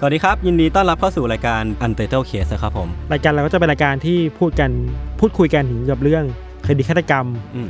[0.00, 4.70] สวัสดีครับ ยินดีต้อนรับเข้าสู่รายการ Untitled Case นะครับผม รายการเราก็จะเป็นรายการที่พูดกัน
[5.20, 6.24] พูดคุยกันถึงเกี่ยวกับเรื่อง
[6.66, 7.68] คดีฆาตกรรม อืม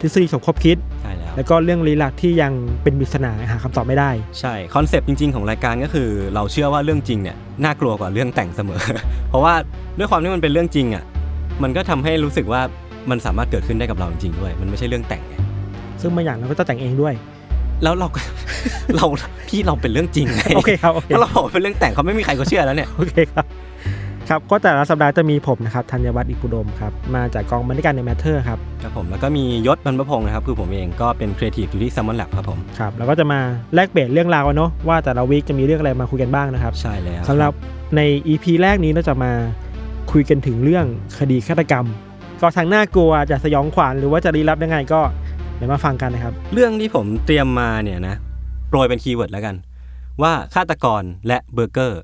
[0.00, 8.80] ทฤษฎีสมคบคิด ใช่แล้ว แล้วก็เรื่องลี้ลับที่ยังเป็นปริศนาหาคำตอบไม่ได้ ใช่คอนเซปต์จริง ๆ ของรายการก็คือ เราเชื่อว่าเรื่องจริงเนี่ยน่ากลัวกว่าเรื่องแต่งเสมอ
[9.28, 9.54] เพราะว่า
[9.98, 11.04] ด้วยความที่มันเป็นเรื่องจริงอะ
[11.62, 12.60] มันก็ทำให้รู้สึกว่า
[13.10, 15.34] มันสามารถเกิดขึ้นได้กับเราจริงๆด้วย มันไม่ใช่เรื่องแต่งไง
[16.00, 17.14] ซึ่งบางอย่างเราก็จะแต่งเองด้วย
[17.82, 18.20] แล้วเราก็
[18.96, 19.06] เรา
[19.48, 23.44] พี่เราเป็นเรื่องจริงไงโอเคครับโอเคถ้าเราบอกว่าเป็นเรื่องแต่งเขาไม่มีใครก็เชื่อแล้วเนี่ย โอเคครับ
[24.28, 33.40] ครับ ก็แต่ละสัปดาห์จะมีผมนะครับธัญวัฒน์อิพภูดมครับ มาจากกองบรรณาธิการ The MATTER ครับ ครับผม แล้วก็มียชญ์ บรรพพงศ์นะครับ คือผมเองก็เป็นครีเอทีฟอยู่ที่ Salmon Lab ครับผม ครับ แล้วก็จะมา
[33.74, 37.52] แลกเปลี่ยนเรื่องราวกันเนาะว่าแต่ละ week จะมีเรื่องอะไรมาคุยกันบ้างนะครับ ใช่แล้วสำหรับ
[37.96, 39.32] ใน EP แรกนี้เราจะมา
[40.12, 40.86] คุยกันถึงเรื่อง
[41.18, 41.86] คดีฆาตกรรม
[42.40, 45.00] ก็ทางน่ากลัวจะสยองขวัญหรือว่าจะลี้ลับยังไงก็
[45.56, 48.16] เดี๋ยวมาฟังกันนะครับ เรื่องที่ผมเตรียมมาเนี่ยนะ
[48.68, 49.54] โปรยเป็น keyword แล้วกัน
[50.22, 52.00] ว่าฆาตกรและเบอร์เกอร์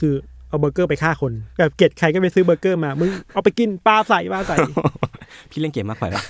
[0.00, 0.14] คือ
[0.48, 4.56] เอาเบอร์เกอร์ไปฆ่าคนแบบเกลียดใครก็ไปซื้อเบอร์เกอร์มามึงเอาไปกินปลาใส่ปลาใส่
[5.50, 6.22] พี่เล่นเกมมากไปแล้ว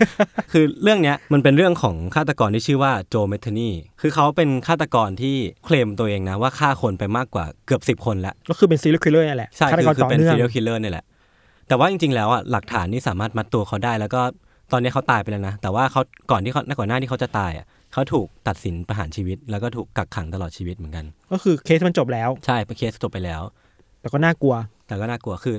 [0.53, 11.05] คือเรื่องเนี้ยมันเป็นเรื่องของฆาตกรที่ชื่อว่า Joe Metheny คือเขาเป็นฆาตกรที่เคลมตัวเองนะว่าฆ่าคนไปมากกว่าเกือบสิบคนแล้ว ก็คือเป็น serial killer นั่นแหละใช่ คืกอรคือต่อเป็นฆาตกรต่อเนื่อง serial killer เนี่ยแหละ
[11.69, 14.23] แต่ว่าจริงๆแล้วอะหลักฐานนี่สามารถมัดตัวเขาได้ แล้วก็
[14.73, 23.43] ตอนนี้เขาตายไปแล้วนะ แต่ว่าเขาก่อนที่เขาก่อนหน้าที่เขาจะตายอะเขาถูกตัดสินประหารชีวิต แล้วก็ถูกกักขังตลอดชีวิตเหมือนกัน ก็คือเคสมันจบแล้วใช่ไหมเคสจบไปแล้ว
[24.01, 24.55] แต่ก็น่ากลัว
[24.87, 25.57] แต่ก็น่ากลัวคือ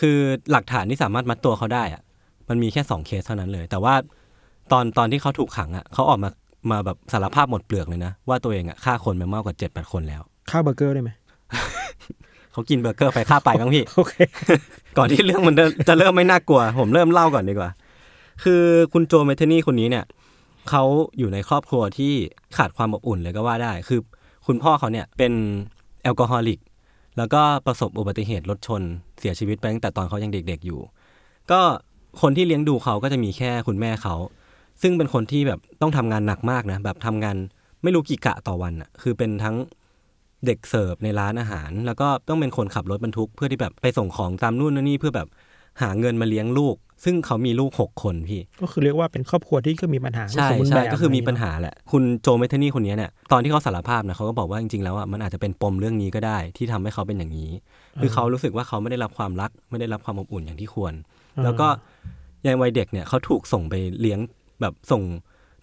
[0.00, 0.16] คือ
[0.52, 2.02] หลักฐานที่สามารถมัดตัวเขาได้อะ
[2.48, 3.94] มันมีแค่สองเคสเท่านั้นเลย แต่ว่า
[4.72, 6.30] ตอนตอนที่เขาถูกขังอะเขาออกมา
[6.70, 11.10] มาแบบสารภาพหมดเปลือกเลยนะ ว่าตัวเองอะฆ่าคนไปมากกว่าเจ็ดแปดคนแล้วฆ่าเบอร์เกอร์ได้ไหม
[12.52, 14.14] เขากินเบอร์เกอร์ไปฆ่าไปบ้างพี่ โอเค
[14.98, 17.70] ก่อนที่เรื่องมันจะจะเริ่มไม่น่ากลัว ผมเริ่มเล่าก่อนดีกว่า
[18.42, 18.62] คือ
[18.92, 20.04] คุณโจเมเทนี่คนนี้เนี่ย
[20.70, 20.84] เขา
[21.18, 22.12] อยู่ในครอบครัวที่
[22.56, 24.00] ขาดความอบอุ่นเลยก็ว่าได้ คือ
[24.46, 25.32] คุณพ่อเขาเนี่ยเป็น
[26.02, 26.60] แอลกอฮอลิก
[27.16, 28.82] แล้วก็ประสบอุบัติเหตุรถชน
[29.18, 30.80] เสียชีวิตไปตั้งแต่ตอนเขายังเด็กๆอยู่
[31.50, 31.60] ก็
[32.22, 34.14] คนที่เลี้ยงดูเขาก็จะมีแค่คุณแม่เขา
[34.82, 37.36] ซึ่งเป็นคนที่แบบต้องทำงานหนักมากนะแบบทำงาน
[37.82, 39.56] ไม่รู้กี่กะต่อวันอะคือเป็นทั้ง
[40.46, 45.28] เด็กเสิร์ฟในร้านอาหาร แล้วก็ต้องเป็นคนขับรถบรรทุกเพื่อที่แบบไปส่งของตามนู่นนี่เพื่อแบบ
[45.82, 57.50] หาเงินมาเลี้ยงลูก ซึ่งเขามีลูกหกคนพี่ ก็คือเรียกว่าเป็นครอบครัวที่ก็มีปัญหาใช่สมบูรณ์ใช่แบบก็คือมีปัญะไรหาแหละ คุณโจเมทานี่คนนี้เนี่ยตอนที่เขาสารภาพนะเขาก็บอกว่าจริงๆแล้วอะมันอาจจะเป็นปมเรื่องนี้ก็ได้ ที่ทำให้เขาเป็นอย่างนี้
[58.00, 60.94] คือเขารู้สึกว่าเขาไม่ได้รับความรัก ไม่ได้รับความอบอุ่นอย่างที่ควร
[61.36, 61.68] อ่าแล้วก็
[62.46, 64.18] ยังวัยเด็กเนี่ยเขาถูกส่งไปเลี้ยง
[64.60, 65.02] แบบส่ง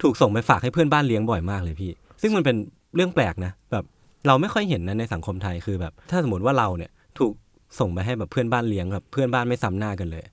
[0.02, 1.92] ถูกส่งไปฝากให้เพื่อนบ้านเลี้ยงบ่อยมากเลยพี่
[2.22, 2.56] ซึ่งมันเป็น
[2.96, 3.86] เรื่องแปลกนะแบบ
[4.28, 7.34] เราไม่ค่อยเห็นนะในสังคมไทยคือแบบ ถ้าสมมติว่าเราเนี่ยถูก
[7.80, 10.24] ส่งไปให้แบบเพื่อนบ้านเลี้ยงแบบเพื่อนบ้านไม่ซ้ำหน้ากันเลย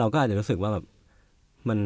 [0.00, 0.84] เราก็อาจจะรู้สึกว่าแบบ
[1.68, 1.78] มัน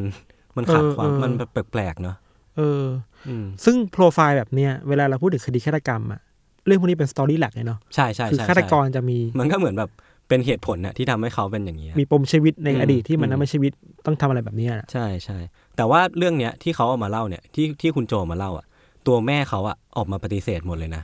[0.57, 2.17] มันขาดความมันแบบแปลกๆเนาะ
[2.57, 2.85] เออ
[3.29, 6.21] อืมซึ่งโปรไฟล์แบบเนี้ยเวลาเราพูดถึงคดีฆาตกรรมอะ
[6.67, 9.91] เรื่องพวกนี้เป็นสตอรี่หลักเลยเนาะใช่ใช่คือใช่ฆาตกรจะมี มันก็เหมือนแบบ
[10.29, 13.73] เป็นเหตุผลน่ะที่ทำให้เขาเป็นอย่างนี้ยมีปมชีวิตในอืมอดีตที่มันอืมทำให้ชีวิต
[14.07, 15.39] ต้องทำอะไรแบบเนี้ยน่ะใช่ใช่
[15.77, 18.67] แต่ว่าเรื่องเนี้ยที่เขาเอามาเล่าเนี่ยที่ที่คุณโจมาเล่าอะ
[19.07, 21.03] ตัวแม่เขาอะออกมาปฏิเสธหมดเลยนะ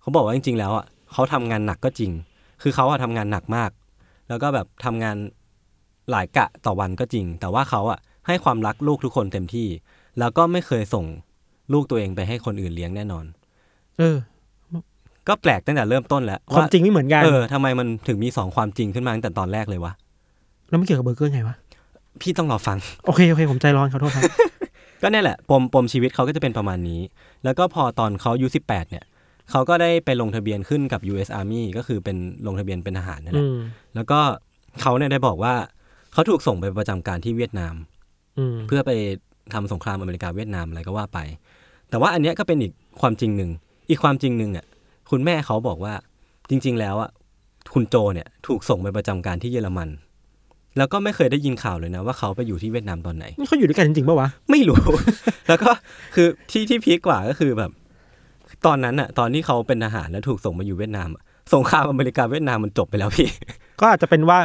[0.00, 2.10] เขาบอกว่าจริง ๆ แล้วอะเขาทำงานหนักก็จริง
[2.62, 3.70] คือเขาอะทำงานหนักมาก
[4.28, 5.16] แล้วก็แบบทำงาน
[6.12, 9.68] หลายกะต่อวันก็จริง แต่ว่าเขาอะให้ความรักลูกทุกคนเต็มที่
[10.18, 11.04] แล้วก็ไม่เคยส่ง
[11.72, 13.24] ลูกตัวเองไปให้คนอื่นเลี้ยงแน่นอน
[13.98, 14.16] เออ
[15.28, 19.92] ก็แปลกตั้งแต่เริ่มต้นแล้วความจริงไม่เหมือนกันเออทำไมมันถึงมีสองความจริงขึ้นมาตั้งแต่ตอนแรกเลยวะ
[20.68, 21.56] แล้วมันเกี่ยวกับเบอร์เกอร์ไงวะ
[22.20, 24.24] พี่ต้องรอฟัง โอเคโอเค ผมใจร้อนขอโทษครับ
[25.02, 27.00] ก็เนี่ยแหละปมปมชีวิตเขาก็จะเป็นประมาณนี้
[27.44, 29.04] แล้วก็พอตอนเขาอายุ18เนี่ย
[29.50, 33.58] เขาก็ได้ไปลงทะเบียนขึ้นกับ US Army ก็คือเป็นลงทะเบียนเป็นทหารนั่นแหอืละม
[33.94, 34.20] แล้วก็
[34.80, 35.54] เขาเนี่ยได้บอกว่า
[36.12, 37.74] เขาถูกส่งไปประจำการที่เวียดนาม
[38.38, 38.90] อืมเพื่อไป
[39.52, 41.18] ทำสงครามอเมริกาเวียดนามอะไรก็ว่าไป
[41.90, 43.50] แต่ว่าอันเนี้ยก็เป็นอีกความจริงหนึ่ง
[43.90, 44.66] อีกความจริงหนึ่งอะ
[45.10, 45.94] คุณแม่เขาบอกว่า
[46.50, 47.10] จริง ๆ แล้วอะ
[47.74, 49.88] คุณโจเนี่ยถูกส่งไปประจำการที่เยอรมัน
[50.76, 54.80] แล้วก็ไม่เคยได้ยินข่าวเลยนะว่าเขาไปอยู่ที่เวียดนามตอนไหนนี่เขาอยู่ด้วยกันจริงๆป่าวะไม่รู้
[55.48, 55.70] แล้วก็
[56.14, 57.70] คือที่ที่พีคกว่าก็คือแบบ
[58.66, 61.22] ตอนนั้นอะตอนที่เขาเป็นทหารแล้วถูกส่งมาอยู่เวียดนามอะ
[61.54, 63.28] สงครามอเมริกาเวียดนามมันจบไปแล้วพี่
[63.80, 64.38] ก็อาจจะเป็นว่า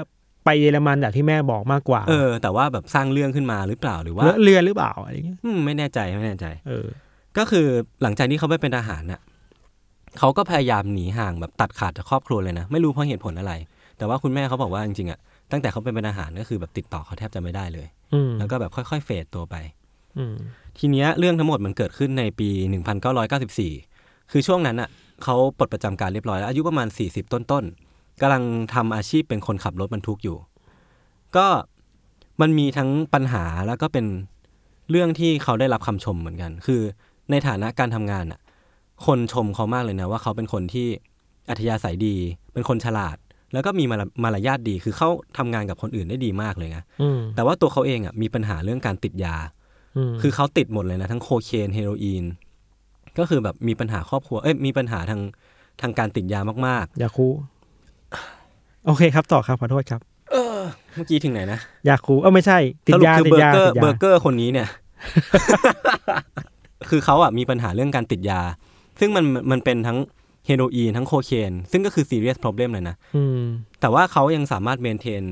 [0.47, 6.87] ไปเยอรมันอย่างที่แม่บอกมากกว่า เออ แต่ว่าแบบสร้างเรื่องขึ้นมาหรือเปล่าหรือว่าเลอะเรือหรือเปล่าอะไรอย่างเงี้ยอืมไม่แน่ใจไม่แน่ใจ เออ
[7.37, 7.67] ก็คือ
[8.01, 9.21] หลังจากที่เขาไปเป็นทหารน่ะ
[10.19, 13.53] เขาก็พยายามหนีห่างแบบตัดขาดจากครอบครัวเลยนะ ไม่รู้เพราะเหตุผลอะไร
[13.97, 15.19] แต่ว่าคุณแม่เขาบอกว่าจริงๆอะ
[15.51, 19.55] ตั้งแต่เขาเป็นทหารก็คือแบบติดต่อเขาแทบจะไม่ได้เลยอืมแล้วก็แบบค่อยๆเฟดตัวไป
[20.17, 20.35] อืม
[20.77, 22.49] ทีเนี้ยเรื่องทั้งหมดมันเกิดขึ้นในปี
[23.55, 24.89] 1994 คือช่วงนั้นอะ
[25.23, 27.86] เขาปลดประจำการเรียบร้อยแล้วอายุประมาณ 40 ต้นๆ
[28.21, 28.43] กำลัง
[28.73, 30.37] ทำอาชีพเป็นคนขับรถบรรทุกอยู่
[31.35, 31.47] ก็
[32.41, 34.05] มันมีทั้งปัญหาแล้วก็เป็น
[34.89, 36.81] เรื่องที่เขาได้รับคำชมเหมือนกัน คือ
[37.31, 38.39] ในฐานะการทำงานอะ
[39.05, 40.87] คนชมเขามากเลยนะว่าเขาเป็นคนที่
[41.49, 42.15] อัธยาศัยดี
[42.53, 43.17] เป็นคนฉลาด
[43.53, 49.35] แล้วก็มีมารมารยาทดี คือเขาทำงานกับคนอื่นได้ดีมากเลยนะอืมแต่ว่าตัวเขาเองอะมีปัญหาเรื่องการติดยา
[49.97, 52.25] อืมคือเขาติดหมดเลยนะ ทั้งโคเคนเฮโรอีน
[53.17, 55.21] ก็คือแบบมีปัญหาครอบครัว เอ้ยมีปัญหาทาง
[55.81, 57.27] ทางการติดยามากยาคู
[58.85, 60.59] โอเคครับ ต่อครับขอโทษครับๆเออ
[60.95, 62.57] เมื่อกี้ถึงไหนนะยาคูเออไม่ใช่
[62.87, 64.67] ติดสรุปยาคือติเบดอร์ยาเกอติร์ดยาเบอร์เกอร์คนนี้เนี่ย
[66.89, 68.41] คือเขาอะมีปัญหาเรื่องการติดยา
[68.99, 69.97] ซึ่งมันมันเป็นทั้ง
[70.45, 73.41] เฮโรอีนทั้งโคเคน ซึ่งก็คือซีเรียส problem เลยนะอืม
[73.79, 75.23] แต่ว่าเขายังสามารถเมนเทน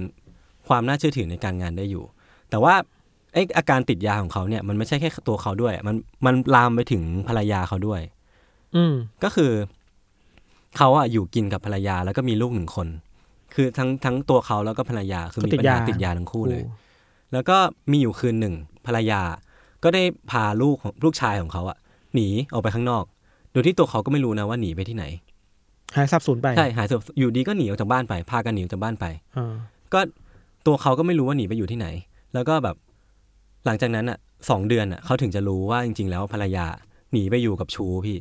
[0.67, 2.03] ความน่าเชื่อถือในการงานได้อยู่
[2.49, 2.75] แต่ว่า
[3.33, 5.95] ไออาการติดยาของเขาเนี่ยมันไม่ใช่แค่ตัวเขาด้วย มัน
[6.25, 8.01] มันลามไปถึงภรรยาเขาด้วย
[8.75, 8.93] อืม
[9.23, 9.51] ก็คือ
[10.77, 12.87] เขาอะอยู่กินกับภรรยาแล้วก็มีลูกหนึ่งคน
[13.53, 16.63] คือทั้งทั้งตัวเขาแล้วก็ภรรยาคือมีปัญหาติดยาทั้งคู่เลย
[17.33, 17.57] แล้วก็
[17.91, 18.53] มีอยู่คืนหนึ่ง
[18.85, 19.21] ภรรยา
[19.83, 21.77] ก็ได้พาลูกของลูกชายของเขาอะ
[22.13, 23.03] หนีออกไปข้างนอก
[23.51, 25.05] โดยที่ตัวเขาก็ไม่รู้นะว่าหนีไปที่ไหน
[25.95, 29.05] หายสับสูญไปใช่หายสบอยู่ดีก็หนีออกจากบ้านไป พากันหนีออกจากบ้านไป
[29.37, 29.53] อ่า
[29.93, 29.99] ก็
[30.65, 31.87] ตัวเขาก็ไม่รู้ว่าหนีไปอยู่ที่ไหน
[32.33, 32.75] แล้วก็แบบ
[33.65, 34.17] หลังจากนั้นอะ
[34.49, 36.65] สองเดือนอะเขาถึงจะรู้ว่าจริง ๆ แล้วภรรยา
[37.11, 38.17] หนีไปอยู่กับชูพี่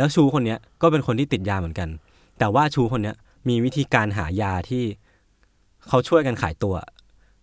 [0.00, 1.88] แล้วชูคนเนี้ยก็เป็นคนที่ติดยาเหมือนกัน
[2.38, 3.16] แต่ว่าชูคนเนี้ย
[3.48, 4.84] มีวิธีการหายาที่
[5.88, 6.74] เขาช่วยกันขายตัว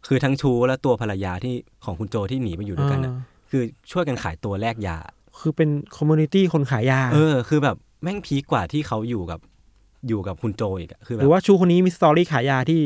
[0.08, 1.56] คือทั้งชูและตัวภรรยาที่
[1.86, 4.98] ของคุณโจที่หนีไปอยู่ด้วยกันอะอ่าคือช่วยกันขายตัวแลกยา
[5.40, 9.40] คือเป็นคอมมูนิตี้คนขายยา เออ คือแบบแม่งพีคกว่าที่เขาอยู่กับ
[10.08, 12.82] อยู่กับคุณโจอีกอะคือแบบหรือว่าชู้คนนี้มีสตอรี่ขายยาที่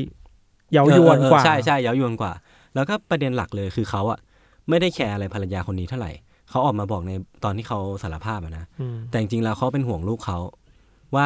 [0.71, 2.31] เย้ายวนกว่าเออเออใช่ใช่เย้ายวนกว่า
[2.75, 4.19] แล้วก็ประเด็นหลักเลยคือเขาอะ
[4.69, 6.12] ไม่ได้แคร์อะไรภรรยาคนนี้เท่าไหร่
[6.51, 7.12] เขาออกมาบอกใน
[7.44, 10.39] ตอนที่เขาสารภาพอะนะอืมแต่จริงๆแล้วเขาเป็นห่วงลูกเขา
[11.15, 11.25] ว่า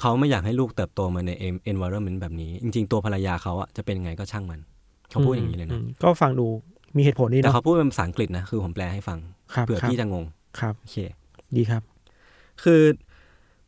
[0.00, 1.30] เขาไม่อยากให้ลูกเติบโตมาใน
[1.72, 4.60] environment แบบนี้ จริง ๆ ตัวภรรยาเขาอะจะเป็นไงก็ช่างมัน
[5.10, 6.46] เขาพูดอย่างนี้เลยนะมก็ฟังดู
[6.96, 9.18] มีเหตุผลนี่แต่เนาะเขาพูดเป็นภาษาอังกฤษนะคือผมแปลให้ฟัง
[9.54, 10.24] ครับเผื่อครับพี่จะงง
[10.60, 10.96] ครับโอเค
[11.56, 11.82] ดีครับ
[12.62, 12.82] คือ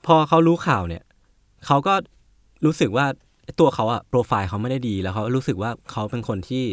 [0.07, 1.03] พอเขารู้ข่าวเนี่ย
[1.67, 1.95] เขาก็
[2.65, 3.07] รู้สึกว่า
[3.61, 6.65] ตัวเขาอะโปรไฟล์เขาไม่ได้ดีแล้วเขารู้สึกว่าเขาเป็นคนที่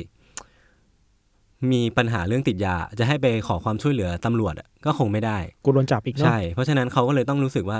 [1.71, 7.77] มีปัญหาเรื่องติดยา จะให้ไปขอความช่วยเหลือตำรวจอะก็คงไม่ได้กูโดนจับอีกเนาะใช่ เพราะฉะนั้นเขาก็เลยต้องรู้สึกว่า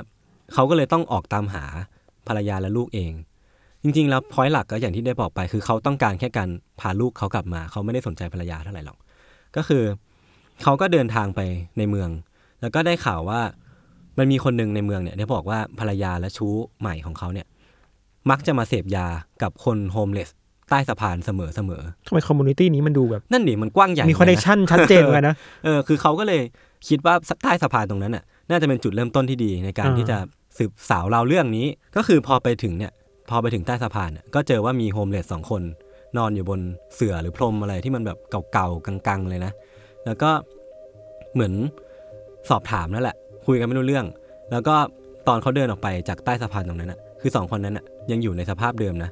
[0.54, 1.66] เขาก็เลยต้องออกตามหา
[2.28, 3.14] ภรรยาและลูกเอง
[3.84, 6.50] จริง ๆ แล้วพอยหลักก็อย่างที่ได้บอกไป คือเขาต้องการแค่การ
[6.80, 8.98] พาลูกเขากลับมา เขาไม่ได้สนใจภรรยาเท่าไหร่หรอก
[9.56, 9.84] ก็คือ
[10.64, 11.40] เขาก็เดินทางไป
[11.78, 12.10] ในเมือง
[12.62, 13.42] แล้วก็ได้ข่าวว่า
[14.18, 17.48] มันมีคนหนึ่งในเมืองเนี่ยได้บอกว่าภรรยาและชู้ใหม่ของเขาเนี่ย
[18.30, 19.08] มักจะมาเสพยา
[19.42, 25.36] กับคน homeless ใต้สะพานเสมอเสมอทำไมคอมมูนิตี้นี้มันดูแบบๆนั่นดิมันกว้างใหญ่มี connection ชัดเจนเหมือนกันนะ
[25.66, 26.42] เออคือเขาก็เลย
[26.88, 30.18] คิดว่าใต้สะพานตรงนั้นน่ะน่าจะเป็นจุดเริ่มต้นที่ดีในการอ่าที่จะ
[30.58, 31.66] สืบสาวราวเรื่องนี้
[31.96, 32.92] ก็คือพอไปถึงเนี่ย
[33.30, 35.62] พอไปถึงใต้สะพานน่ะก็เจอว่ามี homeless สองคน
[36.18, 36.60] นอนอยู่บน
[36.96, 38.18] เสื่อหรือพรมอะไรที่มันแบบ
[38.52, 39.52] เก่าๆกังๆเลยนะ
[40.06, 40.30] แล้วก็
[41.34, 41.54] เหมือน
[42.50, 43.16] สอบถามนั่นแหละ
[43.46, 44.06] คุยกันไม่รู้เรื่อง
[44.52, 44.75] แล้วก็
[45.28, 49.12] ตอนเขาเดินออกไปจากใต้สะพานตรงนั้นน่ะคือสองคนนั้นน่ะยังอยู่ในสภาพเดิมนะ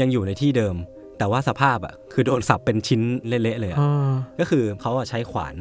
[0.00, 0.76] ยังอยู่ในที่เดิม
[1.18, 5.54] แต่ว่าสภาพอะคือโดนสับเป็นชิ้นเละๆเลยอะอ่าก็คือเขาอะใช้ขวาน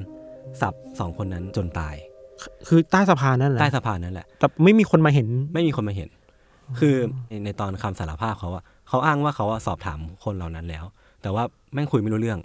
[0.62, 1.96] สับสองคนนั้นจนตาย
[2.68, 6.10] คือใต้สะพานนั่นแหละใต้สะพานนั่นแหละแต่ไม่มีคนมาเห็นไม่มีคนมาเห็น
[6.80, 6.96] คือ
[7.30, 10.84] ในในตอนคำสารภาพเขาอะเขาอ้างว่าเขาอะสอบถามคนเหล่านั้นแล้ว
[11.22, 12.40] แต่ว่าแม่งคุยไม่รู้เรื่อง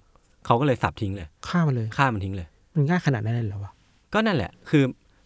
[0.46, 3.72] เขาก็เลยสับทิ้งเลยฆ่ามันเลยฆ่ามันทิ้งเลย มันง่ายขนาดนั้นเลยเหรอวะ
[4.14, 4.84] ก็นั่นแหละ คือ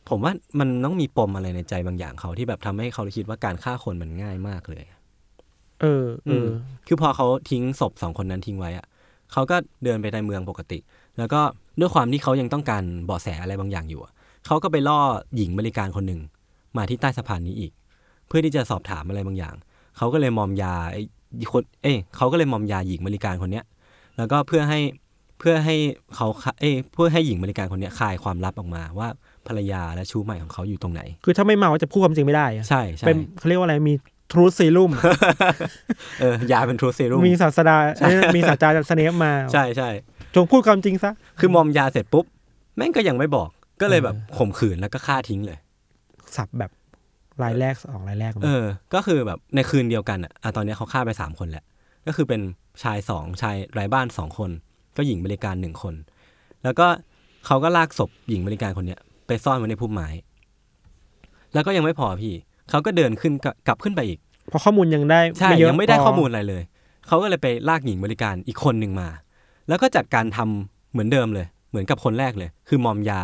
[0.09, 4.85] ผมว่ามันต้องมีปมอะไรในใจบางอย่างเขาที่แบบทำให้เขาคิดว่าการฆ่าคนมันง่ายมากเลย
[5.83, 6.49] เออเออ
[6.87, 8.87] คือพอเขาทิ้งศพสองคนนั้นทิ้งไว้อะ
[9.33, 10.79] เขาก็เดินไปในเมืองปกติ
[11.19, 11.41] แล้วก็
[11.81, 14.12] ด้วยความที่เขายังต้องการเบาะแสอะไรบางอย่างอยู่อะ
[14.47, 15.01] เขาก็ไปล่อ
[15.37, 16.21] หญิงบริการคนหนึ่ง
[16.77, 17.73] มาที่ใต้สะพานนี้อีก
[18.29, 19.55] เพื่อที่จะสอบถามอะไรบางอย่าง
[19.97, 21.03] เขาก็เลยมอมยาไอ้
[21.53, 23.65] คนเอ้ยเขาก็เลยมอมยาหญิงบริการคนเนี้ย
[24.17, 24.81] แล้วก็เพื่อให้
[25.39, 25.77] เพื่อให้
[26.17, 26.27] เขา
[26.61, 29.09] เอ้ยเพื่อให้หญิงบริการคนเนี้ยคลายความลับออกมาว่า
[29.47, 33.95] ภรรยาและชู้ใหม่ของเขาอยู่ตรงไหน คือถ้าไม่เมาจะพูดความจริงไม่ได้อะใช่ใช่เป็นเขาเรียกว่าอะไรมี
[34.33, 34.91] ทรู t ซีรุ่ม
[36.21, 39.91] เออยาเป็นทรูเซรุ่มมีศาสดาเอ้ยมีศาสตราจารย์สเนปมา ใช่ใช่
[40.35, 42.25] จงพูดความจริงซะ คือมอมยาเสร็จปุ๊บ
[42.77, 43.49] แม่งก็ยังไม่บอก
[43.81, 45.59] ก็เลยแบบข่มขืนแล้วก็ฆ่าทิ้งเลย
[46.37, 46.71] สับแบบ
[47.43, 51.65] รายแรกสองรายแรก เออ ก็คือแบบในคืนเดียวกันอะอะตอนนี้เขาฆ่าไปสามคนแหละ
[52.07, 52.41] ก็คือเป็น
[52.83, 54.51] ชายสองชายไร้บ้านสองคน
[54.97, 55.95] ก็หญิงบริการหนึ่งคน
[56.65, 56.87] แล้วก็
[57.47, 60.09] เขาก็ลากศพหญิงบริการคนเนี้ย ไปซ่อนไว้ในพุ่มไม้
[61.53, 62.35] แล้วก็ยังไม่พอพี่
[62.73, 66.62] เขาก็เดินขึ้นกลับกลับขึ้นไปอีกเพราะข้อมูลยังได้ใช่ไม่เยอะยังไม่ได้พข้อมูลอะไรเลย
[67.07, 69.09] เขาก็เลยไปลากหญิงบริการอีกคนหนึ่งมา
[69.69, 73.21] แล้วก็จัดการทำเหมือนเดิมเลย เหมือนกับคนแรกเลย คือมอมยา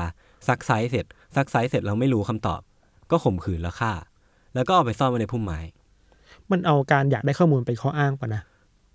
[0.48, 1.04] ซักไซส์เสร็จ
[1.36, 2.60] ซักไซส์เสร็จแล้วไม่รู้คำตอบ
[3.10, 3.92] ก็ข่มขืนแล้วฆ่า
[4.54, 5.58] แล้วก็เอาไปซ่อนไว้ในพุ่มไม้
[6.50, 8.42] มันเอาการอยากได้ข้อมูลเป็นข้ออ้างป่ะนะ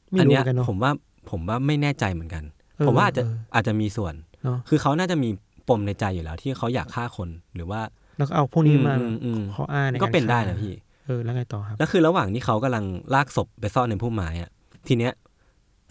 [0.09, 0.91] ไม่อันรู้เนี้เหมือนกันเนาะยผมว่า
[1.31, 2.43] ผมว่าไม่แน่ใจเหมือนกัน
[2.77, 5.29] เออผมว่าอาจจะเอออาจจะมีส่วนเนาะคือเขาน่าจะมี
[5.69, 7.81] ปมในใจอยู่แล้ว ที่เขาอยากฆ่าคนหรือว่า
[8.17, 10.73] แล้วก็เอาพวกนี้มาอืมอืมข้ออ้างในก็เป็นได้ฆ่านะพี่
[11.05, 14.49] เออแล้วไงต่อครับแล้วคือระหว่างที่เขากำลังลากศพไปซ่อนในพุ่มไม้อะ
[14.87, 15.13] ทีเนี้ย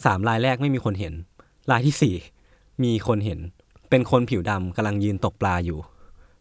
[0.05, 1.15] สามรายแรกไม่มีคนเห็น
[1.71, 2.15] รายที่สี่
[2.85, 3.39] มีคนเห็น
[3.91, 5.79] เป็นคนผิวดำกำลังยืนตกปลาอยู่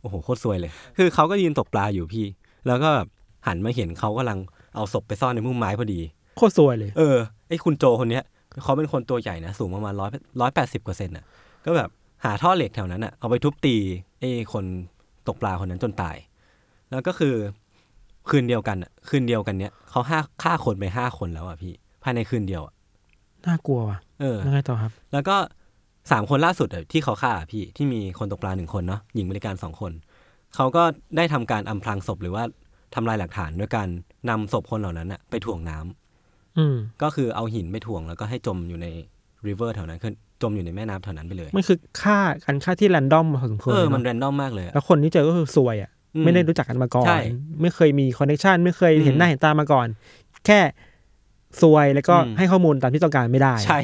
[0.01, 2.25] โอ้โหโคตรซวยเลย คือเขาก็ยืนตกปลาอยู่พี่
[2.67, 3.07] แล้วก็แบบ
[3.47, 4.39] หันมาเห็นเขากำลัง
[4.75, 5.99] เอาศพไปซ่อนในพุ่มไม้พอดี
[6.37, 8.23] โคตรซวยเลย เออไอ้คุณโจคนเนี้ย
[8.63, 10.09] เขาเป็นคนตัวใหญ่นะสูงประมาณร้อย
[10.41, 11.25] ร้อยแปดสิบเปอร์เซ็นต์อะ
[11.65, 11.89] ก็แบบ
[12.25, 13.75] หาท่อเหล็กแถวนั้นอะเอาไปทุบตี
[14.19, 14.65] ไอ้คน
[15.27, 16.17] ตกปลาคนนั้นจนตาย
[16.91, 17.35] แล้วก็คือ
[18.29, 21.73] คืนเดียวกันอะคืนเดียวกันเนี้ยเขาห้าฆ่าคนไปห้าคนแล้วอะพี่
[22.03, 22.73] ภายในคืนเดียวอะ
[23.47, 25.35] น่ากลัวว่ะเออแล้วไงต่อครับ แล้วก็
[26.11, 29.91] สามคนล่าสุดอะที่เขาฆ่าอะพี่ที่มีคนตกปลาหนึ่งคนเนาะหญิงบริการสองคน
[30.55, 30.83] เขาก็
[31.17, 32.43] ได้ทำการอำพรางศพหรือว่า
[32.95, 33.87] ทำลายหลักฐานด้วยการ
[34.29, 38.87] นำศพคนเหล่านั้นอะไปถ่วงน้ำอืมก็คือเอาหินไปถ่วงแล้วก็ให้จมอยู่ใน
[39.47, 47.19] ริเวอร์แถวนั้นคือ จมอยู่ในแม่น้ำแถวนั้นไปเลย มันคือฆ่ากันฆ่าที่แรนดอมพอสมควรเออเลยมันเนแรอะนดอมมากเลยอะ แล้วคนที่เจอก็คือซวยอะอืไม่ได้รู้จักกันมาก่อน ใช่
[47.61, 49.87] ไม่เคยมีคอนเนคชันไม่เคยเห็นอืมหน้าเห็นตามาก่อน
[50.45, 50.59] แค่
[51.61, 53.79] ซวยแล้วก็อืม ให้ข้อมูลตามที่ต้องการไม่ได้ใช่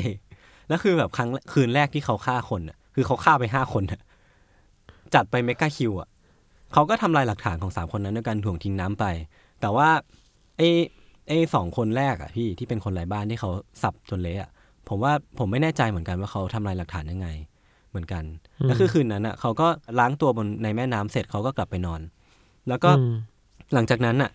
[0.68, 4.02] แล้วคือแบบครั้งคืนแรกที่เขาฆ่าคนอะ คือเขาฆ่าไปห้าคนอะ
[5.14, 6.10] จัดไปเมกาคิวอะ
[6.74, 9.06] เขาก็ทำลายหลักฐานของสามคนนั้นด้วยการถ่วงทิ้งน้ำไป
[9.62, 9.90] แต่ว่า
[10.58, 10.70] ไอ้
[11.28, 13.50] ไอ้สองคนแรกอะพี่ที่เป็นคนไร้บ้านที่เขา
[13.82, 14.50] สับจนเละอะ
[14.90, 17.28] ผมว่าผมไม่แน่ใจเหมือนกันว่าเขาทำลายหลักฐานยังไง
[17.90, 18.24] เหมือนกัน
[18.60, 19.68] อืมแล้วคือคืนนั้นอะเขาก็
[20.00, 22.02] ล้างตัวบนในแม่น้ำเสร็จเขาก็กลับไปนอน
[22.68, 23.14] แล้วก็อืม
[23.74, 24.32] หลังจากนั้นอะ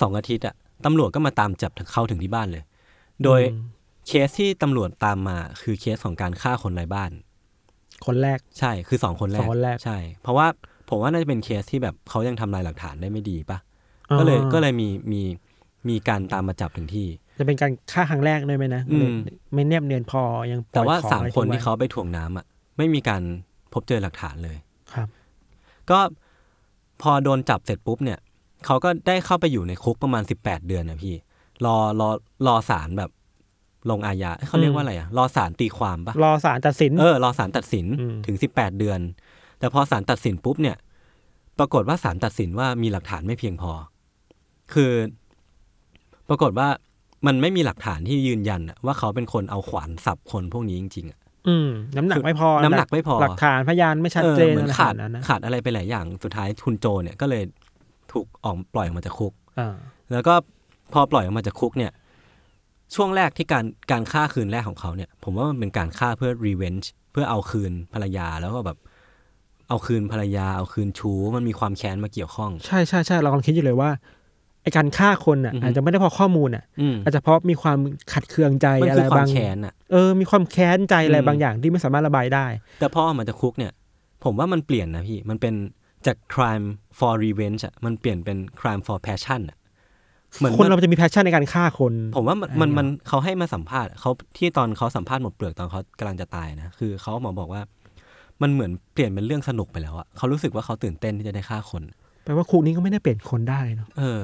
[0.00, 2.64] สองอาทิตย์อะตำรวจก็มาตามจับเขาถึงที่บ้านเลย
[3.24, 3.60] โดยอืม
[4.06, 7.10] เคสที่ตำรวจตามมาคือเคสของการฆ่าคนไร้บ้าน
[8.06, 10.46] คนแรกใช่คือสองคนแรสอกงคนแรกใช่ เพราะว่า
[10.88, 13.58] ผมว่าน่าจะเป็นเคสที่แบบเขายังทำลายหลักฐานได้ไม่ดีปะ
[14.18, 15.22] ก็เลยอ่าก็เลยมีมี
[15.88, 17.06] มีการตามมาจับถึงที่
[17.38, 19.14] จะเป็นการฆ่าครั้งแรกด้วยไหมนะอืม
[19.54, 22.46] ไม่เนียบเนียนพอยังปล่แต่อยว่าของสามอะไรคนทิ้งไว้ที่เขาไปถ่วงน้ำอะ
[22.78, 23.22] ไม่มีการ
[23.72, 24.56] พบเจอหลักฐานเลย
[24.94, 25.08] ครับ
[25.90, 25.98] ก็
[27.02, 28.18] พอโดนจับเสร็จปุ๊บเนี่ย
[28.66, 31.14] เขาก็ได้เข้าไปอยู่ในคุกประมาณสิบแปดเดือนนะพี่
[31.64, 32.08] รอรอ
[32.46, 33.10] รอศาลแบบ
[33.90, 39.00] ลงอาญาเอ้ยเขาเรียกว่าอะไรอะรอศาลตีความปะรอศาลตัดสินเออรอศาลตัดสินอืมถึงสิบแปดเดือน
[39.58, 40.76] แต่พอศาลตัดสินปุ๊บเนี่ย
[41.58, 43.72] ปรากฏว่าศาลตัดสินว่ามีหลักฐานไม่เพียงพอ
[44.72, 44.92] คือ
[46.28, 46.68] ปรากฏว่า
[47.26, 57.42] มันไม่มีหลักฐานที่ยืนยันอะว่าเขาเป็นคนเอาขวานสับคนพวกนี้จริงๆอะอืมน้ำหนักไม่พอ น้ำหนักไม่พอ หลักฐานพยานไม่ชัดเจนออเหมือนอะไรขาดขนาดนั้นนะขาดอะไรไปหลายอย่างสุดท้ายคุณโจเนี่ยก็เลย
[58.12, 59.74] ถูกออกปล่อยออกมาจากคุกอ่า
[60.12, 60.34] แล้วก็
[60.92, 61.92] พอปล่อยออกมาจากคุกเนี่ย
[62.94, 68.78] ช่วงแรกที่การการฆ่าคืนแรกของเขาเนี่ย ผมว่ามันเป็นการฆ่าเพื่อ revenge เพื่อเอาคืนภรรยาแล้วก็แบบ
[69.68, 73.90] เอาคืนภรรยา เอาคืนชู้มันมีความแค้นมาเกี่ยวข้อง ใช่ใช่ใช่เรากำลังคิดอยู่เลยว่า
[74.66, 77.78] ไอการฆ่าคนอะอือฮึอาจจะไม่ได้เพอข้อมูลอะอืมอาจจะเพราะมีความ
[78.12, 82.46] ขัดเคืองใจมันอะคืไรอควาบามงแค้นอะเออมีความแค้นใจอะไรอืมบางอย่างที่ไม่สามารถระบายได้
[82.80, 83.72] แต่พอออกมาจากคุกเนี่ย
[84.24, 85.54] ผมว่ามันเปลี่ยนนะพี่มันเป็น
[86.06, 86.66] จาก crime
[86.98, 89.58] for revenge อะมันเปลี่ยนเป็น crime for passion อะ
[90.38, 97.62] เหมือนคนมันเราจะมีแพชชั่นในการฆ่าคน ผมว่ามันอะไรมันอย่างมันเขาให้มาสัมภาษณ์เขาที่ตอนเขาสัมภาษณ์หมดเปลือกตอนเขากำลังจะตายนะคือเขาหมอบอกว่า
[98.42, 101.82] มันเหมือนเปลี่ยนเป็นเรื่องสนุกไปแล้วอะเขารู้สึกว่าเขาตื่นเต้นที่จะได้ฆ่าคน
[102.24, 104.20] แปลว่าคุกนี้ก็ไม่ได้เปลี่ยนคนได้เนาะเออ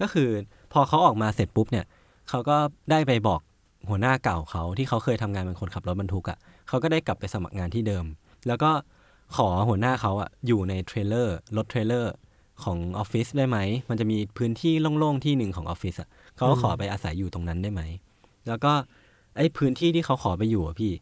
[0.00, 0.28] ก็คือ
[0.72, 1.86] พอเขาออกมาเสร็จปุ๊บเนี่ย
[2.28, 2.56] เขาก็
[2.90, 3.40] ได้ไปบอก
[3.88, 6.38] หัวหน้าเก่าเขาที่เขาเคยทำงานเป็นคนขับรถบรรทุกอะ่ะ
[6.68, 8.04] เขาก็ได้กลับไปสมัครงานที่เดิม
[8.46, 8.70] แล้วก็
[9.36, 12.12] ขอหัวหน้าเขาอะ่ะอยู่ในเทรลเลอร์รถเทรลเลอร์
[12.64, 17.82] ของออฟฟิศได้ไหม มันจะมีพื้นที่โล่งๆที่หนึ่งของออฟฟิศอะ่ะเขาก็ขอไปอาศัยอยู่ตรงนั้นได้ไหม
[18.48, 18.72] แล้วก็
[19.36, 20.92] ไอ้พื้นที่ที่เขาขอไปอยู่อะพี่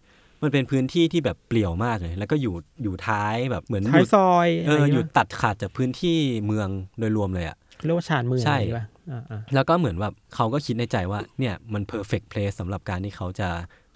[0.43, 13.49] มันเป็นพื้นที่ที่แบบเปลี่ยวมากเลย แล้วก็อยู่อยู่ท้ายแบบเหมือนอยู่ท้ายซอย เอออะไรอยู่เงี้ยตัดขาดจากพื้นที่เมืองโดยรวมเลยอะ เรียกว่าชานเมืองใช่อะไรป่ะอ่าอ่าแล้วก็เหมือนแบบเขาก็คิดในใจว่าเนี่ยมัน perfect place สำหรับการที่เขาจะ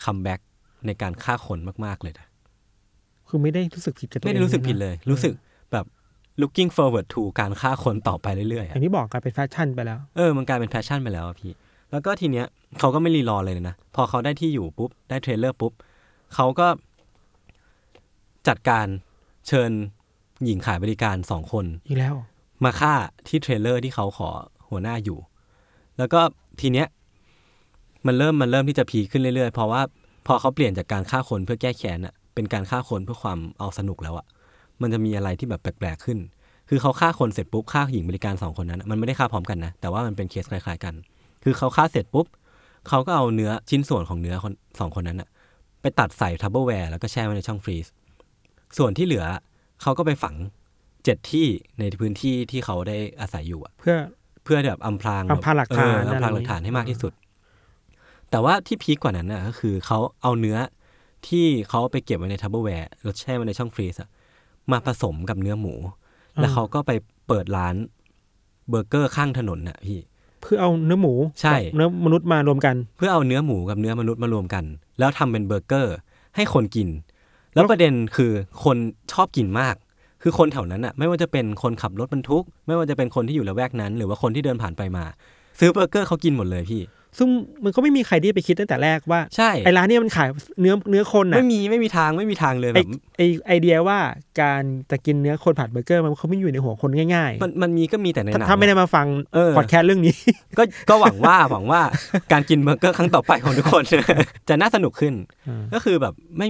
[0.04, 0.40] comeback
[0.86, 2.26] ในการฆ่าคนมาก ๆ เลยนะ
[3.28, 5.32] คือไม่ได้รู้สึกผิดกับตัวเองนะไม่ได้รู้สึกผิดเลย รู้สึก
[5.72, 5.86] แบบ
[6.40, 11.52] looking forward to การฆ่าคนต่อไปเรื่อยๆอะอย่างที่บอกกลายเป็น passion ไปแล้ว เออมันกลายเป็น passion ไปแล้วอะพี่
[11.90, 12.46] แล้วก็ทีเนี้ย
[12.78, 15.72] เขาก็ไม่รีรอเลยนะ พอเขาได้ที่อยู่ปุ๊บ ได้เทรลเลอร์ปุ๊บ
[16.34, 16.66] เขาก็
[18.48, 18.86] จัดการ
[19.48, 19.70] เชิญ
[20.44, 22.14] หญิงขายบริการสองคน อีกแล้ว
[22.64, 22.94] มาฆ่า
[23.28, 24.30] ที่เทรลเลอร์ที่เขาขอ
[24.70, 25.18] หัวหน้าอยู่
[25.98, 26.20] แล้วก็
[26.60, 26.86] ทีเนี้ย
[28.06, 29.82] มันเริ่มมันเริ่มที่จะพีคขึ้นเรื่อยๆ เพราะว่า
[30.26, 34.26] พอเขาเปลี่ยนจากการฆ่าคนเพื่อแก้แค้นอะเป็นการฆ่าคนเพื่อความเอาสนุกแล้วอะ
[34.80, 36.18] มันจะมีอะไรที่แบบแปลกๆขึ้น
[36.68, 40.94] คือเขาฆ่าคนเสร็จปุ๊บฆ่าหญิงบริการสองคนนั้น มันไม่ได้ฆ่าพร้อมกันนะ แต่ว่ามันเป็นเคสคล้ายๆกัน
[41.44, 42.26] คือเขาฆ่าเสร็จปุ๊บ
[42.88, 45.28] เขาก็เอาเนื้อชิ้นส่วนของเนื้อคนสองคนนั้นอะ
[45.80, 47.86] ไปตัดใส่ Tupperware แล้วก็แช่ไว้ในช่อง freeze
[48.78, 49.24] ส่วนที่เหลือ
[49.82, 50.34] เขาก็ไปฝัง
[51.04, 51.46] เจ็ดที่
[51.78, 53.96] ในพื้นที่ที่เขาได้อาศัยอยู่อะเพื่อ
[54.44, 57.12] เพื่อแบบอำพรางอำพรางหลักฐานเอออำพรางหลักฐานให้มากที่สุด
[58.30, 60.58] แต่ว่าที่พีคกว่านั้นน่ะก็คือเขาเอาเนื้อ
[61.28, 64.08] ที่เขาไปเก็บไว้ใน Tupperware แล้วแช่ไว้ในช่อง freeze อะ
[64.72, 65.74] มาผสมกับเนื้อหมู
[66.40, 66.90] แล้วเขาก็ไป
[67.28, 67.74] เปิดร้าน
[68.68, 69.98] เบอร์เกอร์ข้างถนนน่ะพี่
[70.42, 74.64] เพื่อเอาเนื้อหมูใช่กับเนื้อมนุษย์มารวมกัน เพื่อเอาเนื้อหมูกับเนื้อมนุษย์มารวมกัน
[74.98, 75.96] แล้วทำเป็นเบอร์เกอร์
[76.36, 76.88] ให้คนกิน
[77.54, 78.32] แล้วประเด็นคือ
[78.64, 78.76] คน
[79.12, 79.74] ชอบกินมาก
[80.22, 85.04] คือคนแถวนั้นอะไม่ว่าจะเป็นคนขับรถบรรทุก ไม่ว่าจะเป็นคนที่อยู่ละแวกนั้น หรือว่าคนที่เดินผ่านไปมา
[85.58, 86.82] ซื้อเบอร์เกอร์เขากินหมดเลยพี่
[87.18, 87.28] ซึ่ง
[87.64, 90.28] มันก็ไม่มีใครที่ไปคิดตั้งแต่แรกว่าใช่ไอ้ร้านเนี้มันขาย
[90.60, 93.98] เนื้อเนื้อคนน่ะไม่มีไม่มีทางไม่มีทางเลยไอแบบไอไอเดียว่า
[94.40, 100.14] การจะกินเนื้อคนผัดเบอร์เกอร์มันเขาไม่อยู่ในหัวคนง่ายมันมันมีก็มีแต่ในหๆถ้านังถ้าไม่ได้มาฟังเออพอดแคสต์เรื่องนี้
[100.58, 101.80] ก็ก็หวังว่าหวังว่า
[102.32, 103.82] การกินเบอร์เกอร์ครั้งต่อไปของทุกคน
[104.48, 105.14] จะน่าสนุกขึ้น
[105.48, 106.48] อ่าก็คือแบบไม่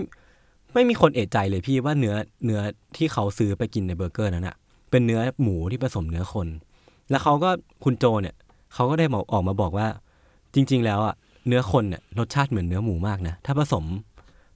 [0.75, 2.61] ไม่มีคนเอะใจเลยพี่ว่าเนื้อเนื้อ
[2.97, 4.57] ที่เขาซื้อไปกินในเบอร์เกอร์นั้นอะ
[4.91, 6.49] เป็นเนื้อหมูที่ผสมเนื้อคน
[7.11, 7.50] แล้วเขาก็
[7.85, 8.35] คุณโจเนี่ย
[8.75, 9.89] เขาก็ได้มาออกมาบอกว่า
[10.55, 11.15] จริง ๆ แล้วอะ
[11.47, 13.85] เนื้อคนเนี่ยรสชาติเหมือนเนื้อหมูมากนะถ้าผสม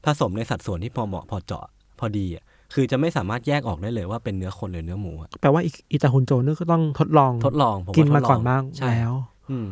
[0.05, 1.65] ผสมในสัดส่วนที่พอเหมาะพอเจาะ
[1.99, 2.45] พอดีอะ
[2.75, 9.15] คือจะไม่สามารถแยกออกได้เลยว่าเป็นเนื้อคนหรือเนื้อหมูอะแปลว่าอีอิตาฮุนโจนี่ก็ต้องทดลองทดลองผมว่กินทดลมาก่อนบ้างใช่แล้ว
[9.51, 9.69] อืม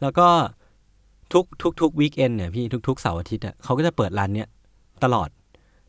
[0.00, 0.28] แล้วก็
[1.32, 4.48] ทุกทุกทุกวีคเอนเนี่ยพี่ทุกๆเสาร์อาทิตย์อะเขาก็จะเปิดร้านเนี้ย
[5.04, 5.28] ตลอด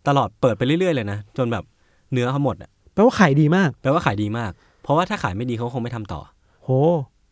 [0.07, 1.63] ตลอดเปิดไปเรื่อยๆเลยนะ จนแบบ
[2.11, 4.51] เนื้อเขาหมดอะแปลว่าขายดีมาก แปลว่าขายดีมาก
[4.83, 6.21] เพราะว่าถ้าขายไม่ดีเขาคงไม่ทำต่อ
[6.63, 6.69] โห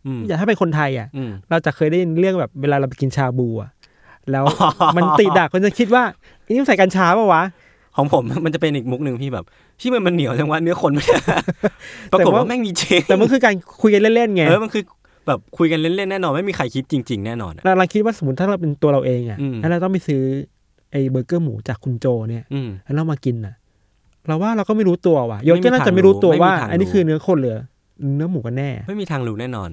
[0.05, 3.69] อืมอย่าถ้าเป็นคนไทยอะ อืม เราจะเคยได้ยินเรื่องแบบเวลาเราไปกินชาบูอะ
[4.31, 4.45] แล้ว
[4.97, 6.03] มันติดดักคนจะคิดว่า
[6.45, 7.43] อันนี้มันใส่กัญชาปะวะ
[7.97, 9.45] ของผม มันจะเป็นอีกมุกหนึ่งพี่แบบ
[9.81, 11.17] ที่มันมันเหนียวจังว่าเนื้อคนไม่ได้
[12.11, 14.83] ปรากฏว่าแม่งมีจริงแต่มันคือการคุยกันเล่นๆไงเออมันคือ
[15.27, 20.21] แบบคุยกันเล่นๆแน่นอนไม่มีใครคิดจริง ๆ แน่นอนอะ เราเราคิดว่าสมมติถ้าเราเป็นตัวเราเองอะอืม แล้วเราต้องไปซื้อ
[20.91, 23.55] ไอ้เบอร์เกอร์หมูจากคุณโจเนี่ยอืมแล้วเรามากินน่ะ
[24.27, 27.57] เราว่าเราก็ไม่รู้ตัวว่ะยศไม่มีก็น่าจะไม่รู้ตัวทางรู้ว่าไม่มีทางอันนี้รู้คือเนื้อคนเหลือ
[28.15, 29.69] เนื้อหมูกันแน่ ไม่มีทางรู้แน่นอน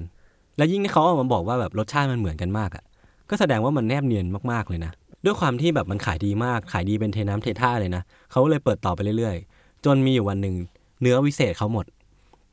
[0.57, 2.83] แล้วยิ่งที่เขาออกมาบอกว่าแบบรสชาติมันเหมือนกันมากอะ
[3.29, 4.91] ก็แสดงว่ามันแนบเนียนมากๆเลยนะ
[5.25, 10.55] ด้วยความที่แบบมันขายดีมากขายดีเป็นเทน้ำเทท่าเลยนะเขาเลยเปิดต่อไปเรื่อยๆ จนมีอยู่วันหนึ่ง
[11.01, 11.85] เนื้อวิเศษเขาหมด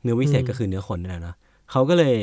[0.03, 1.35] เนื้อวิเศษอืมก็คือเนื้อคนนี่แหละเนาะ
[1.71, 2.15] เขาก็เลย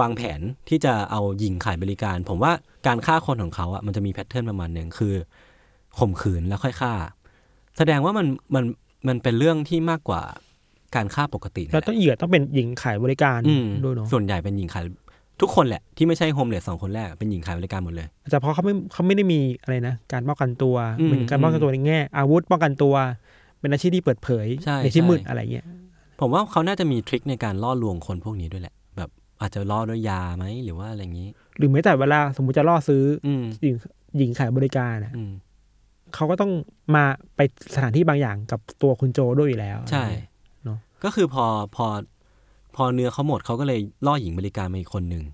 [0.00, 2.52] วางแผนที่จะเอาหญิงขายบริการ ผมว่า
[2.86, 5.14] การฆ่าคนของเขาอะมันจะมี pattern ประมาณหนึ่งคือ
[5.98, 6.92] ข่มขืนแล้วค่อยฆ่า
[7.78, 8.64] แสดงว่ามันมัน
[9.08, 10.22] มันเป็นเรื่องที่มากกว่า
[10.96, 14.84] การฆ่าปกตินั่นแล้วแหละต้องเหยื่อต้องเป็นหญิงขายบริการอืมด้วยเนาะส่วนใหญ่เป็นหญิงขาย
[15.40, 22.94] ทุกคนแหละที่ไม่ใช่ homeless สองคนแรกเป็นหญิงขายบริการหมดเลยแต่เพราะเขาไม่เขาไม่ได้มีอะไรนะ การป้องกันตัวอืมเหมือนการป้องกันตัวในแง่ อาวุธป้องกันตัว
[23.60, 25.66] เป็นอาชีพที่เปิดเผยใช่ที่ใช่มืดอะไรเงี้ย
[26.20, 33.74] ผมว่าเขาน่าจะมีทริคในการล่อลวงคนพวกนี้ด้วยแหละ แบบอาจจะล่อด้วยยาไหมหรือว่าอะไรอย่างนี้ หรือแม้แต่เวลาสมมติจะล่อซื้ออืมหญิง
[34.18, 35.32] หญิงขายบริการน่ะอืม
[36.14, 36.52] เขาก็ต้อง
[36.94, 37.04] มา
[37.36, 37.40] ไป
[37.74, 40.04] สถานที่บางอย่างกับตัวคุณโจด้วยอยู่แล้ว ใช่
[40.64, 41.44] เนอะก็คือพอ
[41.76, 41.86] พอ
[42.76, 45.24] พอเนื้อเขาหมดเขาก็เลยล่อหญิงบริการมาอีกคนหนึ่ง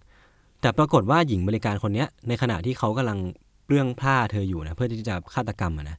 [0.61, 3.19] แต่ปรากฏว่าหญิงบริการคนเนี้ย ในขณะที่เขากำลัง
[3.69, 5.97] เรื่องผ้าเธออยู่นะเพื่อที่จะฆาตกรรมอะนะ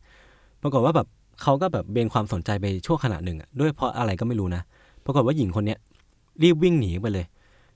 [0.61, 1.07] ปรากฏว่าแบบ
[1.41, 4.61] เขาก็แบบเบนความสนใจไปชั่วขณะหนึ่งอะด้วยเพราะอะไรก็ไม่รู้นะ
[5.05, 5.79] ปรากฏว่าหญิงคนเนี้ย
[6.43, 7.25] รีบวิ่งหนีไปเลย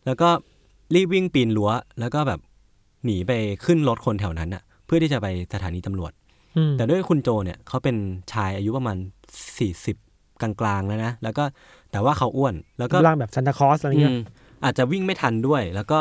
[0.06, 0.30] แล้วก็
[0.96, 2.40] รีบวิ่งปีนรั้ว แล้วก็แบบ
[3.06, 3.32] หนีไป
[3.66, 6.21] ขึ้นรถคนแถวนั้นอะเพื่อที่จะไปสถานีตำรวจอืม
[6.78, 7.96] แต่ด้วยคุณโจเนี่ยเขาเป็น
[8.32, 8.98] ชายอายุประมาณ
[9.58, 9.98] สี่สิบ
[10.42, 11.44] กลางๆแล้วนะแล้วก็
[11.92, 14.22] แต่ว่าเขาอ้วน แล้วก็ร่างแบบซันตาคลอสอะไรเงี้ยอืม
[14.64, 16.00] อาจจะวิ่งไม่ทันด้วย แล้วก็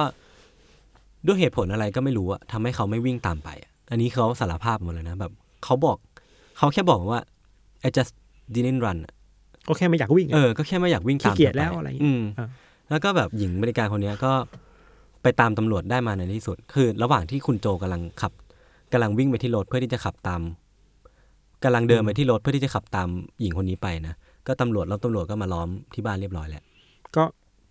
[1.26, 5.32] ด้วยเหตุผลอะไรก็ไม่รู้อะทำให้เขาไม่วิ่งตามไปอะอันนี้เขาสารภาพหมดเลยนะแบบ
[5.64, 5.96] เขาบอก
[6.58, 7.20] เขาแค่บอกว่า
[7.86, 8.12] I just
[8.54, 9.12] didn't run อะ
[9.68, 12.48] ก็แค่ไม่อยากวิ่งอะเออก็แค่ไม่อยากวิ่งตามขี้เกียจธปแล้วอะไรอย่างงี้อืมอ่า
[12.90, 14.32] แล้วก็แบบหญิงบริการคนเนี้ยก็
[15.22, 18.32] ไปตามตำรวจได้มาในที่สุด คือ ระหว่างที่คุณโจกำลังขับ
[18.92, 20.40] กำลังวิ่งไปที่รถเพื่อที่จะขับตาม
[21.64, 23.08] กำลังเดินไปที่รถเพื่อที่จะขับตาม
[23.40, 24.14] หญิงคนนี้ไปนะ
[24.46, 26.62] ก็ตำรวจแล้วตำรวจก็มาล้อมที่บ้านเรียบร้อยแล้ว
[27.16, 27.22] ก็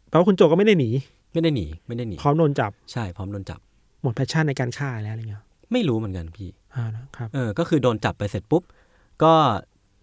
[0.09, 0.89] แปลว่าคุณโจก็ไม่ได้หนี
[1.33, 3.59] ไม่ได้หนี ไม่ได้หนี พร้อมโดนจับ ใช่ พร้อมโดนจับ
[4.03, 8.63] หมด passion ในการฆ่าแล้วอะไรเงี้ย ไม่รู้เหมือนกันพี่อ่านะครับ เออ ก็คือโดนจับไปเสร็จปุ๊บ
[9.23, 9.33] ก็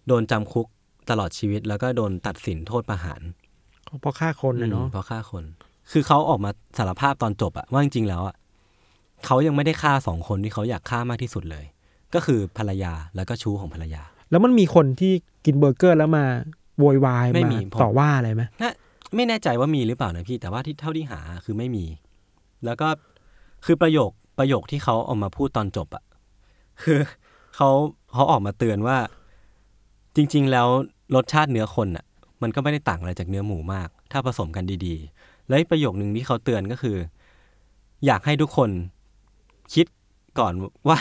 [0.07, 0.67] โดนจำคุก
[1.09, 3.21] ตลอดชีวิต แล้วก็โดนตัดสินโทษประหาร
[4.01, 5.43] เพราะฆ่าคนนะเนาะอืมเพราะฆ่าคน
[5.91, 8.35] คือเขาออกมาสารภาพตอนจบอะว่าจริงๆแล้วอะ
[9.25, 11.65] เขายังไม่ได้ฆ่าสองคนที่เขาอยากฆ่ามากที่สุดเลย
[12.13, 15.13] ก็คือภรรยาแล้วก็ชู้ของภรรยา แล้วมันมีคนที่
[15.45, 16.25] กินเบอร์เกอร์แล้วมา
[16.79, 18.71] โวยวายไม่มามีผมต่อว่าอะไรไหมน่า
[19.15, 21.85] ไม่แน่ใจว่ามีหรือเปล่านะพี่ แต่ว่าที่เท่าที่หาคือไม่มี
[22.65, 22.87] แล้วก็
[23.65, 26.03] คือประโยคประโยคที่เขาออกมาพูดตอนจบอะ
[26.83, 26.99] คือ
[27.55, 27.69] เขา
[28.13, 28.97] เขาออกมาเตือนว่า
[30.15, 30.67] จริง ๆ แล้ว
[31.15, 32.05] รสชาติเนื้อคนอะ
[32.41, 36.97] มันก็ไม่ได้ต่างอะไรจากเนื้อหมูมาก ถ้าผสมกันดีๆ แล้วอีกประโยคหนึ่งที่เขาเตือนก็คือ
[38.05, 38.69] อยากให้ทุกคน
[39.73, 39.85] คิด
[40.39, 40.53] ก่อน
[40.87, 40.97] ว่า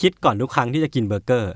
[0.00, 1.52] คิดก่อนทุกครั้งที่จะกินเบอร์เกอร์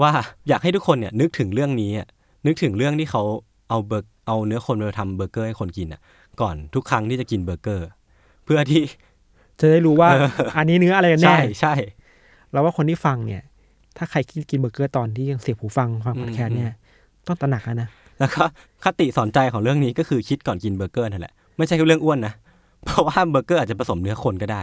[0.00, 0.10] ว่า
[0.48, 2.08] อยากให้ทุกคนเนี่ยนึกถึงเรื่องนี้อะ
[2.46, 3.22] นึกถึงเรื่องที่เขา
[3.68, 6.00] เอาเบอร์เอาเนื้อคนมาทำเบอร์เกอร์ให้คนกินอะ
[6.40, 7.88] ก่อนทุกครั้งที่จะกินเบอร์เกอร์
[8.44, 8.82] เพื่อที่
[9.60, 10.08] จะได้รู้ว่า
[10.56, 11.74] อันนี้เนื้ออะไรกันแน่ใช่ใช่
[12.52, 13.42] เราว่าคนที่ฟังเนี่ย
[13.96, 16.72] ถ้าใครกินกินเบอร์เกอร์ตอนที่ยังเสียบหูฟังฟังอืมพอดแคสต์เนี่ย
[17.26, 18.42] ต้องตระหนักแล้วนะแล้วก็
[18.84, 22.34] คติสอนใจของเรื่องนี้ก็คือคิดก่อนกินเบอร์เกอร์นั่นแหละไม่ใช่แค่เรื่องอ้วนนะ
[22.84, 24.62] เพราะว่าเบอร์เกอร์อาจจะผสมเนื้อคนก็ได้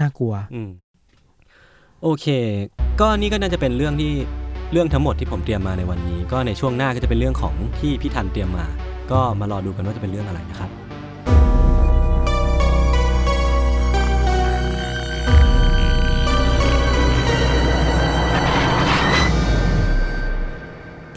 [0.00, 0.70] น่ากลัวอืม
[2.02, 2.26] โอเค
[3.00, 4.12] ก็นี่ก็น่าจะเป็นเรื่องที่
[4.72, 8.66] เรื่องทั้งหมดที่ผมเตรียมมาในวันนี้ ก็ในช่วงหน้าก็จะเป็นเรื่องของที่พี่ทันเตรียมมา
[9.10, 10.70] ก็มารอดูกันว่าจะเป็นเรื่องอะไรนะครับ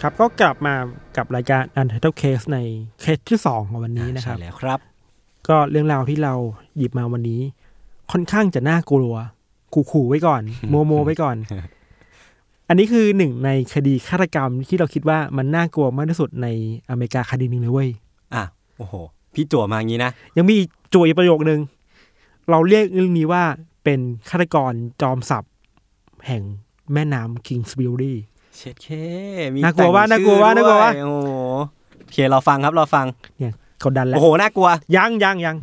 [0.02, 0.76] ครับก็กลับมา
[1.18, 2.60] กับรายการ Untitled Case ใน
[3.02, 4.80] เคสที่สองของวันนี้นะครับใช่แล้วครับ
[5.48, 6.34] ก็เรื่องราวที่เรา
[6.78, 7.42] หยิบมาวันนี้
[8.12, 9.16] ค่อนข้างจะน่ากลัว
[9.92, 11.38] ขู่ๆไว้ก่อน โม้โม้ไว้ก่อน
[12.68, 16.48] อันนี้คือหนึ่งในคดีฆาตกรรมที่เราคิดว่ามันน่ากลัวมากที่สุดใน
[16.90, 17.90] อเมริกาคดีหนึ่งเลยเว้ย
[18.34, 18.44] อะ
[18.78, 18.94] โอ้โห
[19.34, 21.60] พี่จั่วมาอย่างนี้นะ ยังมีอีกจุยประโยคนึง
[22.50, 23.44] เราเรียกเรื่องนี้ว่า
[23.84, 25.44] เป็นฆาตกรจอมสับ
[26.28, 26.44] แห่ง
[26.94, 28.18] แม่น้ำ Kingsbury
[28.58, 28.88] เช็ดเค
[29.54, 31.32] มีน่ากลัวว่าแต่งน่ากลัวว่าชื่อน่ากลัวว่าด้วยโอ้โห
[32.02, 33.06] โอเคเราฟังครับเราฟัง
[33.40, 35.56] เนี่ยกดดันแล้ว โอ้โห น่ากลัว ยังยังยัง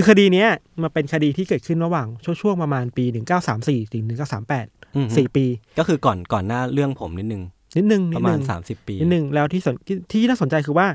[0.00, 0.48] คือคดีเนี้ย
[0.82, 3.04] มันเป็นคดีที่เกิดขึ้นระหว่างช่วงช่วงประมาณปี
[3.48, 4.04] 1934ถึง
[4.48, 5.46] 1938อืมสี่ปี
[5.78, 7.42] ก็คือก่อนก่อนหน้าเรื่องผมนิดนึง
[7.76, 10.88] นิดนึงนิปดระมานึณงสามสิบปี นิดนึง แล้วที่สนที่ที่น่าสนใจคือว่า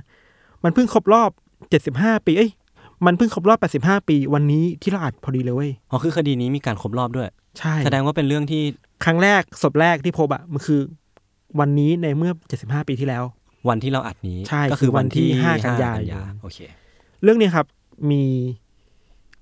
[0.63, 1.29] มันเพิ่งครบรอบ
[1.77, 2.51] 75 ปีเอ้ย
[3.05, 7.27] มันเพิ่งครบรอบ 85 ปี วันนี้ที่เราอัดพอดีเลยเว้ยอ๋อคือคดีนี้มีการครบรอบด้วย
[7.59, 8.61] ใช่ แสดงว่าเป็นเรื่องที่
[9.05, 10.79] ครั้งแรกศพแรกที่พบอะมันคือ
[11.59, 13.23] วันนี้ในเมื่อ 75 ปีที่แล้ว
[13.69, 16.59] วันที่เราอัดนี้ใช่ก็คือวันที่คือวันที่ห้าห้ากันยายนโอเค
[17.23, 17.65] เรื่องนี้ครับ
[18.11, 18.23] มี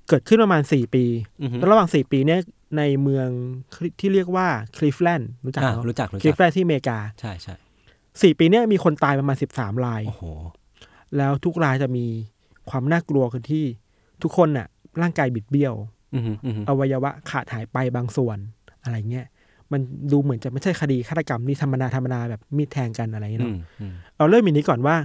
[0.09, 1.05] เกิดขึ้นประมาณ4ปี
[1.41, 2.39] อือฮึแล้วระหว่าง4ปีเนี้ย
[2.77, 3.27] ในเมือง
[3.99, 7.55] ที่เรียกว่าคลิฟแลนด์รู้จักอ่าเนอะรู้จักรู้คลิจัฟกแลนด์ที่อเมริกา ใช่ใช่
[8.21, 10.23] สี่ปีเนี้ยมีคนตายประมาณ13รายโอ้โห
[11.17, 12.05] แล้วทุกรายจะมี
[12.69, 13.65] ความน่ากลัวคือที่
[14.23, 14.67] ทุกคนน่ะ
[15.01, 15.73] ร่างกายบิดเบี้ยว
[16.15, 18.37] อือฮึอือฮึอวัยวะขาดหายไปบางส่วน
[18.83, 19.25] อะไรเงี้ย
[19.71, 24.95] มันดูเหมือนจะไม่ใช่คดีฆาตกรรมที่ธรรมดาธรรมดาแบบมีดแทงกันอะไรเงี้ยอืเนาะมอืมเอาเริ่มอย่างนี้ก่อนว่า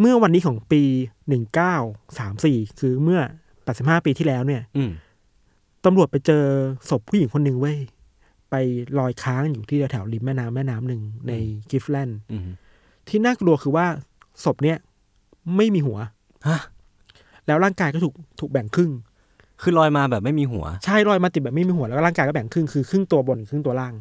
[0.00, 0.82] เมื่อวันนี้ของปี
[1.28, 1.74] หนึ่งเก้า
[2.18, 3.20] สามสี่คือเมื่อ
[3.66, 4.90] แปดสิบห้าปีที่แล้วเนี่ยอืม
[5.84, 6.44] ตำรวจไปเจอ
[6.90, 7.78] ศพผู้หญิงคนหนึ่งเว้ย
[8.50, 8.54] ไป
[8.98, 11.32] ลอยค้างอยู่ที่แถวริมแม่น้ำแม่น้ำหนึ่งใน
[11.70, 12.48] กิฟแลนด์อืม
[13.08, 13.86] ที่น่ากลัวคือว่า
[14.44, 14.78] ศพเนี่ย
[15.56, 15.98] ไม่มีหัว
[16.48, 16.60] ฮะ
[17.46, 18.90] แล้วร่างกายก็ถูกถูกแบ่งครึ่ง
[19.62, 23.94] คือลอยมาแบบไม่มีหัว ใช่ลอยมาติดแบบไม่มีหัวแล้วก็ร่างกายก็แบ่งครึ่งคือครึ่งตัวบนครึ่งตัวล่าง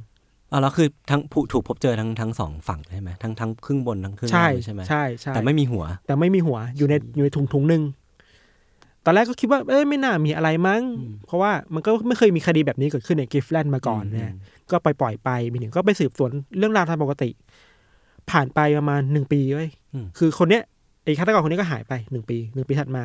[0.51, 7.83] อ๋อแล้วคือทั้งผู้ถูกพบเจอทั้งทั้งสองฝั่งใช่ไหมทั้งทั้งครึ่งบนทั้งครึ่งใช่ล่างเลยใช่ไหมใช่ใช่แต่ไม่มีหัว แต่ไม่มีหัวอยู่ในอยู่ในถุงถุงหนึ่ง
[9.05, 14.31] ตอนแรกก็คิดว่าเอ้ยไม่น่ามีอะไรมั้งอืมเพราะว่ามันก็ไม่เคยมีคดีแบบนี้เกิดขึ้นในกิฟแลนด์มาก่อนเนี่ย
[14.71, 17.29] ก็ไปปล่อยไปมีหนึ่งก็ไปสืบสวนเรื่องราวตามปกติ
[18.31, 20.63] ผ่านไปประมาณหนึ่งปีเว้ยอืมคือคนเนี้ย
[21.03, 23.03] ไอ้ฆาตกรคนนี้ก็หายไปหนึ่งปีหนึ่งปีถัดมา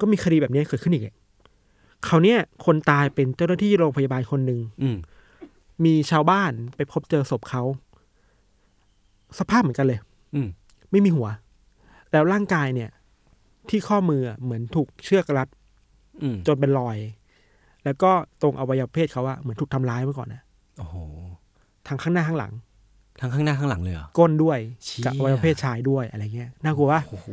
[0.00, 1.04] ก็มีคดีแบบนี้เกิดขึ้นอีก
[2.04, 4.96] เขาวเนี่ยคนตายเป็นเจ้าหน้าที่โรงพยาบาลคนหนึ่งอืม
[5.84, 7.62] มีชาวบ้านไปพบเจอศพเขา
[9.38, 9.98] สภาพเหมือนกันเลย
[10.34, 10.48] อืม
[10.90, 11.28] ไม่มีหัว
[12.12, 12.90] แล้วร่างกายเนี่ย
[13.70, 15.48] ที่ข้อมืออะเหมือนถูกเชือกรัด
[16.22, 16.96] อืมจนเป็นรอย
[17.84, 18.10] แล้วก็
[18.42, 20.42] ตรงอวัยวะเพศเขาอะเหมือนถูกทำร้ายมาก่อนนะ
[20.78, 20.96] โอ้โห
[21.86, 22.52] ทางข้างหน้าข้างหลัง
[23.20, 27.26] ทั้งข้างหน้าข้างหลังเลยเหรอก้นด้วยเชี่ยกับอวัยวะเพศชายด้วยอะไรเงี้ยน่ากลัวว่าโอ้โห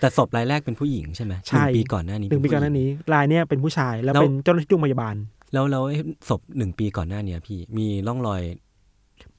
[0.00, 5.14] แต่ศพรายแรกเป็นผู้หญิงใช่ไหมใช่หนึ่งปีก่อนหน้านี้หนึ่งปีก่อนหน้านี้รายเนี่ยเป็นผู้ชายแล้วแล้วเป็นเจ้าหน้าที่โรงพยาบาล
[5.52, 8.42] แล้วแล้วไอ้ศพหนึ่งปีก่อนหน้าเนี้ยพี่มีร่องรอย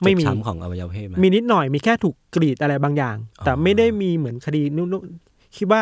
[0.03, 5.81] ไม่มีเจ็บช้ำของอวัยวะเพศไหมมีนิดหน่อยมีแค่ถูกกรีดอะไรบางอย่างอ๋อแต่ไม่ได้มีเหมือนคดีนู้นๆคิดว่า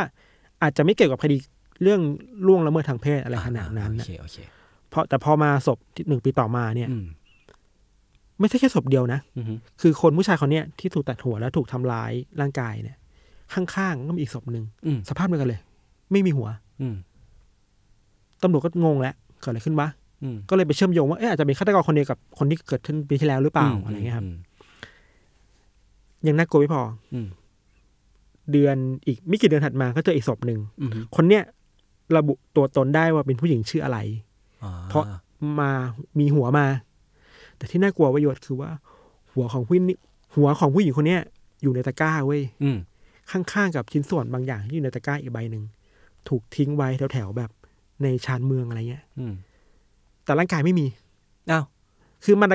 [0.62, 1.36] อาจจะไม่เกี่ยวกับคดี
[1.84, 2.02] เรื่อง
[2.48, 4.38] ล่วงละเมิดทางเพศอะไรขนาดนั้นโอนะเคโอเค
[4.90, 7.06] เพราะแต่พอมาศพที่หนึ่งปีต่อมาเนี่ยอืม
[8.40, 12.98] ไม่ใช่แค่ศพเดียวนะอือฮึคือคนผู้ชายคนเนี้ยที่ถูกตัดหัวแล้วถูกทำร้ายร่างกายเนี่ย
[13.54, 15.62] ข้างๆก็มีอีกศพหนึ่งอืมสภาพเหมือนกันเลย
[16.12, 16.48] ไม่มีหัว
[16.82, 16.96] อืม
[18.44, 20.05] ตำรวจก็งงแล้วเกิดอะไรขึ้นวะอืม
[20.50, 24.34] ก็เลยไปเชื่อมโยงว่าเอ๊ะอาจจะเป็นฆาตกรคนเดียวกับคนที่เกิดขึ้นปีที่แล้วหรือเปล่าอะไรเงี้ยครับม
[26.28, 26.82] ยังน่ากลัวไม่พอ
[27.14, 27.28] อืม
[28.52, 28.76] เดือน
[29.08, 31.44] อีกไม่กี่เดือนถัดมาก็เจออีกศพหนึ่งอืมคนเนี้ย
[32.18, 33.98] ระบุตัวตนได้ว่าเป็นผู้หญิงชื่ออะไร
[34.64, 35.06] อ่เพราะ
[35.60, 35.72] มา
[36.20, 36.66] มีหัวมา
[37.58, 38.72] แต่ที่น่ากลัวประโยชน์คือว่า
[39.34, 39.98] หัวของผู้นี่
[40.36, 41.22] หัวของผู้หญิงคนเนี้ย
[41.64, 42.78] อยู่ในตะกร้าเว้ยอืม
[43.32, 45.64] ข้างๆกับชิ้นส่วนบางอย่างที่อยู่ในตะกร้าอีกใบหนึ่ง
[46.30, 47.50] ถูกทิ้งไว้แถวๆแบบ
[48.04, 49.34] ในชานเมืองอะไรเงี้ยอืม
[50.26, 50.86] แต่ร่างกายไม่มี
[51.52, 51.64] อ้าว
[52.24, 52.50] คือมัน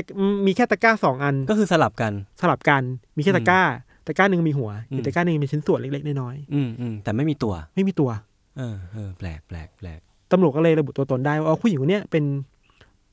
[0.46, 2.82] มีแค่ตะกร้าสองอันก็คือสลับกัน สลับกัน
[3.16, 3.60] มีแค่ตะกร้า
[4.06, 8.10] ตะกร้าหนึ่งมีหัวอืมอีกตะกร้าหนึ่งมีชิ้นส่วนเล็กๆน้อยอืมอืมแต่ไม่มีตัวๆไม่มีตัว
[8.58, 10.00] เออเออแปลกแปลกแปลก
[10.32, 12.24] ตำรวจก็เลยระบุตัวตนได้ว่าอ๋อผู้หญิงคนเนี้ยเป็น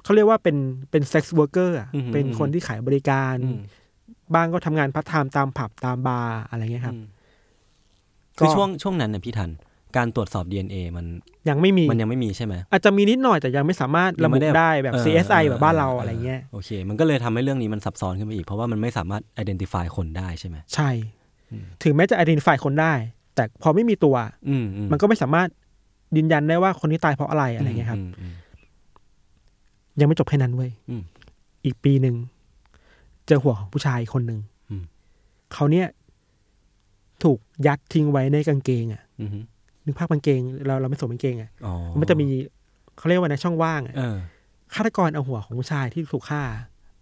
[0.04, 0.58] เขาเรียกว่าเป็น
[0.92, 3.60] เป็น sex worker อือหือเป็นคนที่ขายบริการอืม
[4.34, 7.06] บ้างก็ทำงานพาร์ทไทม์ตามผับตามบาร์อะไรเงี้ยครับอืม
[8.40, 9.50] ก็คือช่วงช่วงนั้นเนี่ยพี่ทัน
[9.98, 11.06] การตรวจสอบ DNA มัน
[11.50, 20.90] ยังไม่มีมันยังไม่มีใช่ไหมอาจจะมีนิดหน่อยแต่ยังไม่สามารถยัระงบุไม่ได้ได้แบบเออ CSI เออแบบบ้านเราเออออะไรเงี้ยโอเค มันก็เลยทำให้เรื่องนี้มันซับซ้อนขึ้นไปอีก เพราะว่ามันไม่สามารถ identify คนได้ใช่ไหมใช่
[21.84, 22.94] ถึงแม้จะ identify คนได้
[23.36, 24.16] แต่พอไม่มีตัว
[24.50, 25.48] อืมอืมันก็ไม่สามารถ
[26.16, 28.34] ยืนยันได้ว่าคนที่ตายเพราะอะไรอะไรเงี้ยครับมอืม
[30.00, 31.04] ยังไม่จบแค่นั้นเว้ยอืม
[31.66, 32.16] อีกปีหนึ่ง
[33.28, 34.84] เจอหัวของผู้ชายคนหนึ่งอืม
[35.54, 35.88] เขาเนี่ย
[37.24, 39.44] ถูกยัดทิ้งไว้ในกางเกงอะอืมอืม
[39.88, 42.28] นึกภาพกางเกง เราเราไม่สวมกางเกงอะอ๋อมันจะมี
[42.98, 44.18] เขาเรียกว่าในช่องว่างอะเออ
[44.74, 46.44] ฆาตกรเอาหัวของผู้ชายที่ถูกฆ่า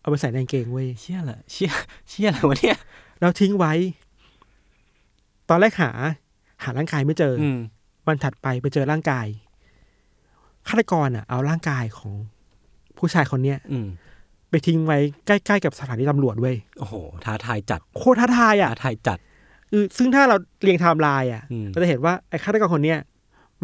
[0.02, 1.72] เอาไปใส่ในกางเกงเว้ยเชี่ยละเชี่ย
[2.10, 2.78] เชี่ยอะไรวะเนี่ย
[3.20, 3.74] แล้วทิ้งไว้
[5.50, 5.92] ตอนแรกหา
[6.64, 7.60] หาร่างกายไม่เจอออืม
[8.08, 9.28] วันถัดไปไปเจอร่างกาย
[10.68, 12.14] ฆาตกรอะ เอาร่างกายของ
[12.98, 13.88] ผู้ชายคนเนี้ย อืม
[14.50, 16.94] ไปทิ้งไว้ใกล้ ๆ กับสถานีตำรวจเว้ยโอ้โห
[17.26, 19.20] ท้าทายจัด โคตรท้าทายอะท้าทายจัด
[19.76, 23.00] คือซึ่งถ้าเราเรียงไทม์ไลน์อะอืมเราจะเห็นว่าไอ้ฆาตกรคนเนี้ย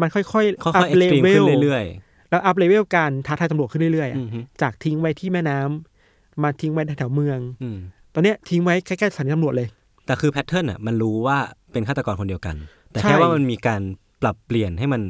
[0.00, 0.44] มันค่อยๆค่อย
[0.74, 1.84] อัพๆเล extreme เวขึ้ลนเรื่อย
[2.30, 7.78] แล้ว up level การท้าทายตำรวจขึ้นเรื่อยๆๆอะอืมฮึจากทิ้งไว้ที่แม่น้ำมาทิ้งไว้แถวๆเมืองอืม
[8.14, 9.68] ตอนเนี้ยทิ้งไว้ใกล้ๆสถานีตำรวจเลย
[10.06, 11.38] แต่คือ pattern อะมันรู้ว่า
[11.72, 12.56] เป็นฆาตกรคนเดียวกัน
[12.90, 13.80] แต่ใช่แค่ว่ามันมีการ
[14.22, 15.02] ปรับเปลี่ยนให้มัน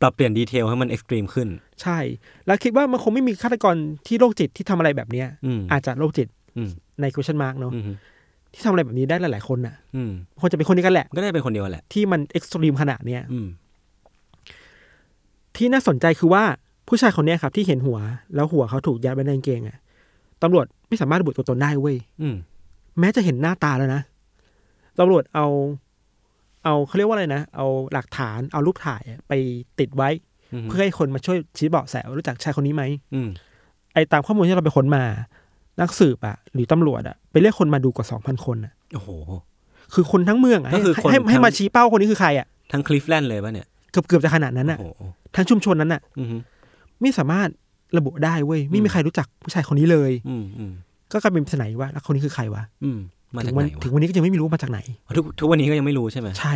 [0.00, 1.48] ปรับเปลี่ยน detail ให้มัน extreme ขึ้น
[1.82, 1.98] ใช่
[2.46, 3.74] แล้วคิดว่ามันคงไม่มีฆาตกร
[4.06, 7.92] ที่โรคจิตที่ทำอะไรแบบเนี้ยอืมอาจจะโรคจิตอืมใน question mark เนาะอืมฮึ
[8.52, 13.48] ที่ทำอะไรแบบนี้ได้หลาย ๆ คนน่ะอืมควรจะเป็นคนนี้กันแหละ ก็ได้เป็นคนเดียวแหละ ที่มัน extreme ขนาดเนี้ยอืม
[15.56, 16.44] ที่น่าสนใจคือว่า
[16.88, 17.98] ผู้ชายคนเนี้ยครับ ที่เห็นหัว
[18.34, 19.78] แล้วหัวเขาถูกยัดไว้ในกางเกงอะ
[20.42, 22.36] ตำรวจไม่สามารถระบุตัวตนได้เว้ย อืม
[22.98, 24.02] แม้จะเห็นหน้าตาแล้วนะ
[24.98, 25.46] ตำรวจเอา
[26.64, 29.32] เอาเขาเรียกว่าอะไรนะ เอาหลักฐาน เอารูปถ่ายอะไป
[29.78, 30.10] ติดไว้
[30.52, 32.84] อืมเพื่อให้คนมาช่วยชี้เบาะแสว่ารู้จักชายคนนี้ไหม
[33.14, 33.28] อืม
[33.94, 35.02] ไอ้ตามข้อมูลที่เราไปค้นมา
[35.80, 39.08] นักสืบอะหรือตำรวจอะไปเรียกคนมาดูกว่าสองพันคนอะโอ้โห
[39.94, 45.02] คือคนทั้งเมืองอะก็คือให้คนให้ให้ทั้ง มาชี้เป้าคนนี้คือใครอะทั้งคลีฟแลนด์เลยป่ะเนี่ยเกือบเกือบจะขนาดนั้นอะโอ้โห
[45.36, 46.36] ทั้งชุมชนนั้นอะอืมฮึ
[47.00, 47.48] ไม่สามารถ
[47.98, 50.72] ระบุได้เว้ยไม่มีใครรู้จักผู้ชายคนนี้เลย อืมอืม
[51.12, 52.98] ก็กลายเป็นปริศนาว่าแล้วคนนี้คือใครวะอืม
[53.34, 54.80] มาถึจากงไหวันนถึงวะวันนี้ก็ยังไม่รู้ว่ามาจากไหน
[55.16, 56.54] ทุกทุกวันนี้ก็ยังไม่รู้ใช่ไหมใช่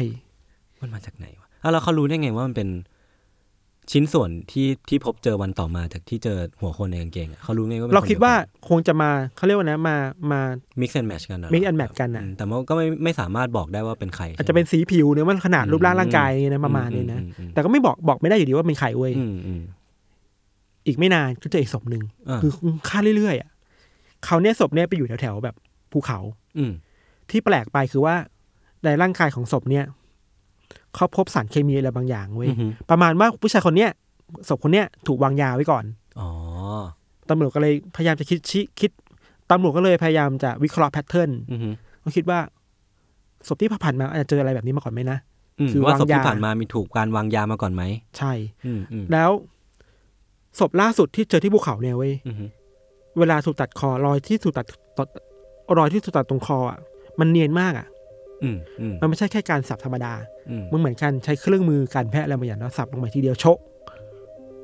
[0.81, 2.69] มันมาจากไหนวะอะแล้วเขารู้ได้ไงว่ามันเป็น
[3.93, 9.97] ชิ้นส่วนที่ที่พบเจอวันต่อมาจากที่เจอหัวคนในกางเกงอะเขารู้ไงว่าเป็นเราคิดว่าคนคงจะมาเขาเรียกว่านะมา
[10.33, 19.63] มา mix and match กันเหรอ and match กันอะมแต่ว่าก็ไม่ไม่สามารถบอกได้ว่าเป็นใคร อาจจะเป็นสีผิวเนี่ยมันขนาดรูปร่างร่างกายเนี่ยนะอืประมาณนี้นะอือืมแต่ก็ไม่บอกบอกไม่ได้อยู่ดีว่าเป็นใครเว้ยอืมอืม
[20.87, 22.53] อีกไม่นานก็เจออีกศพหนึ่งอ่าคือ
[22.89, 23.51] ฆ่าเรื่อยๆอะ
[24.25, 25.55] เขาเนี่ยศพเนี่ยไปอยู่แถวๆแบบ
[25.93, 26.19] ภูเขา
[26.59, 26.73] อืม
[27.31, 28.15] ที่แปลกไปคือว่า
[28.85, 29.85] ในร่างกายของศพเนี่ย
[30.95, 33.91] เขาพบสารเคมีอะไรบางอย่างเว้ยอืมฮึประมาณว่าผู้ชายคนเนี้ย
[34.49, 35.85] ศพคนเนี้ยถูกวางยาไว้ก่อน
[36.21, 36.31] อ๋อ
[37.31, 38.91] ตำรวจก็เลยพยายามจะคิดชิคิด
[39.51, 42.39] ตำรวจก็เลยพยายามจะวิเคราะห์ pattern อืมฮึเขาคิดว่า
[43.49, 45.19] ศพที่ผ่านมาอาจจะเจออะไรแบบนี้มาก่อนไหมนะ
[45.61, 47.83] อืมคือว่าศพวางยาที่ผ่านมามีถูกการวางยามาก่อนไหม
[48.19, 48.33] ใช่
[48.65, 49.31] อืมอืมแล้ว
[50.59, 52.45] ศพล่าสุดที่เจอที่ภูเขาเนี่ยเว้ยอืมฮึ
[53.19, 54.67] เวลาถูกตัดคอรอยที่ถูกตัด
[54.99, 55.09] ตัด
[55.79, 56.79] รอยที่ถูกตัดตรงคออะ
[57.21, 57.94] มันเนียนมากอะอื
[58.55, 60.13] มอืมมันไม่ใช่แค่การสับธรรมดา
[60.51, 63.59] อืมมันเหมือนการใช้เครื่องมือการแพทย์อะไรบางอย่างแล้วสับลงไปทีเดียวโชะ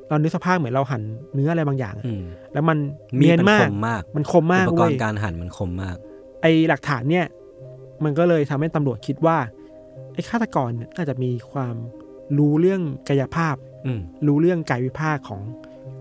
[0.07, 1.01] เรานึกสภาพเหมือนเราหั่น
[1.33, 2.77] เนื้ออะไรบางอย่างอะอืมแล้วมัน
[3.19, 5.97] มีเนียดนมันมาคกมมากมันคมมากอุปกเว้รยณ์การหั่นมันคมมาก
[6.41, 7.25] ไอหลักฐานเนี่ย
[8.03, 9.37] มันก็เลยทำให้ตำรวจคิดว่า
[10.13, 11.75] ไอฆาตกรเนี่ยน่าจะมีความ
[12.37, 13.55] รู้เรื่องกายภาพ
[13.85, 15.41] อืมรู้เรื่องกายวิภาคของ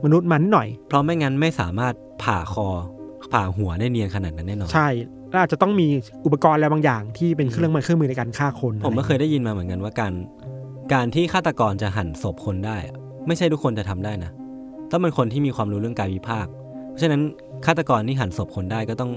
[0.05, 2.69] มนุษย์มันนิดหน่อย เพราะไม่งั้นไม่สามารถผ่าคอ
[3.33, 5.89] ผ่าหัวได้เนียนขนาดนั้นแน่นอน ใช่แล้ว อาจจะต้องมี
[6.27, 10.13] อุปกรณ์อะไรบางอย่าง ที่เป็นเครื่องมือเครื่องมือในการฆ่าคน ผมก็อะไรเคยได้ยินมาเหมือนกันว่าการ
[10.93, 14.31] การที่ฆาตกรจะหั่นศพคนได้อะไม่ใช่ทุกคนจะทำได้นะ
[14.91, 16.47] ต้องเป็นคนที่มีความรู้เรื่องกายวิภาค
[16.91, 17.23] เพราะฉะนั้น
[17.67, 19.11] ฆาตกรที่หั่นศพคนได้ก็ต้อง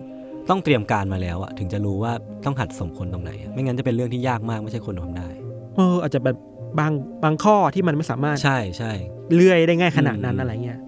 [0.49, 2.13] ต้องเตรียมการมาแล้วอะถึงจะรู้ว่า
[2.45, 5.27] ต้องหั่นศพคนตรงไหนอะไม่งั้นจะเป็นเรื่องที่ยากมากไม่ใช่คนทำได้
[5.75, 6.37] เอออาจจะแบบ
[6.79, 6.91] บาง
[7.23, 8.91] บางข้อที่มันไม่สามารถใช่ใช่
[9.33, 10.79] เลื่อยได้ง่ายขนาดนั้นอืมอะไรเงี้ย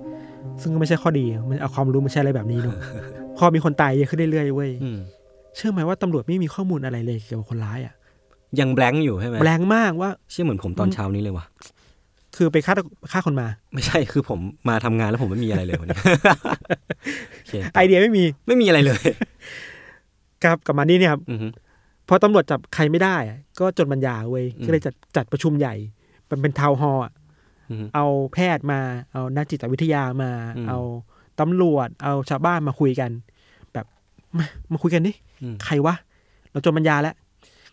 [0.62, 2.78] ซึ่งก็ไม่ใช่ข้อดีมันเอาความรู้มาใช้อะไรแบบนี้เนอะ
[3.38, 4.98] พอมีคนตายเยอะขึ้นเรื่อยๆเว้ยอืม
[5.56, 7.94] เชื่อไหมว่าตำรวจไม่มีข้อมูลอะไรเลยเกี่ยวกับคนร้ายอะ
[8.60, 11.46] ยังแบงค์อยู่ใช่ไหมแรงมากว่าเชื่อเหมือนผมตอนเช้านี้เลยว่ะ
[12.36, 12.74] คือไปฆ่า
[13.12, 14.40] ฆ่าคนมา ไม่ใช่คือผม
[14.70, 15.98] มาทำงานแล้วผมไม่มีอะไรเลยวันนี้
[17.40, 19.04] โอเคไอเดียไม่มีไม่มีอะไรเลย
[20.44, 21.48] ครับกลับมานี่เนี่ยครับอือฮึ
[22.10, 25.76] พอตำรวจจับใครไม่ได้อะก็จดบรรยาเว้ยอืมก็เลยจัดจัดประชุมใหญ่
[26.30, 27.14] มันเป็นทาวน์ฮอลล์อะ
[27.70, 28.80] อือฮึเอาแพทย์มา
[29.12, 30.80] เอานักจิตวิทยามาอืมเอา
[31.40, 33.12] ตำรวจ เอาชาวบ้านมาคุยกัน
[33.74, 33.86] แบบ
[34.38, 35.25] มามาคุยกันดิอืม
[35.66, 35.96] ใครวะ
[36.52, 37.16] เราจนบรรยาแล้ว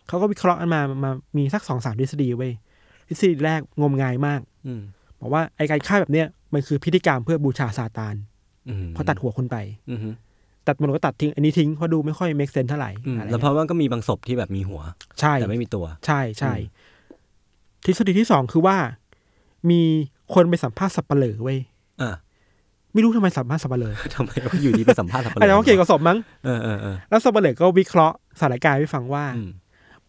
[0.07, 2.51] เขาก็วิเคราะห์กันมามามีสักสองสามทฤษฎีเว้ย
[3.07, 4.81] ทฤษฎีแรกงมงายมาก อืม
[5.19, 8.15] บอกว่าไอการฆ่าแบบเนี้ยมันคือพิธีกรรมเพื่อบูชาซาตาน
[8.69, 9.57] อืมพอตัดหัวคนไป
[9.91, 10.09] อือฮึ
[10.67, 14.81] ตัดมันก็ตัดทิ้งอันนี้ทิ้งเพราะดูไม่ค่อย make sense เท่าไหร่อืมอะไรแล้วเพเงี้ยราะว่าก็มีบางศพที่แบบมีหัว
[15.19, 16.81] ใช่แต่ไม่มีตัว ใช่ใช่อืม
[17.85, 18.77] ทฤษฎีที่สองคือว่า
[19.69, 19.81] มี
[20.33, 21.72] คนไปสัมภาษณ์สับเปลือเว้ยอะ
[22.93, 29.49] ไม่รู้ทำไมสัมภาษณ์สับเปลือทำไมเขาอยู่ดีไปสัมภาษณ์สับปะอาจจะเขาเกี่ยวกับศพมั้งเออเออเออแล้วสับเปลือก็วิเคราะห์สถานการณ์ให้ฟังว่าอืม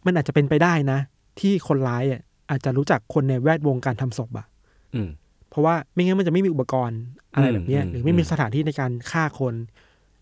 [0.07, 0.99] มันอาจจะเป็นไปได้นะ
[1.41, 2.21] ที่คนร้ายอะ
[2.51, 4.47] อาจจะรู้จักคนในแวดวงการทำศพอะ
[4.95, 5.09] อืม
[5.51, 7.01] เพราะว่าไม่งั้นมันจะไม่มีอุปกรณ์
[7.35, 9.55] อะไรแบบเนี้ยอืมหรือไม่มีอืมสถานที่ในการฆ่าคน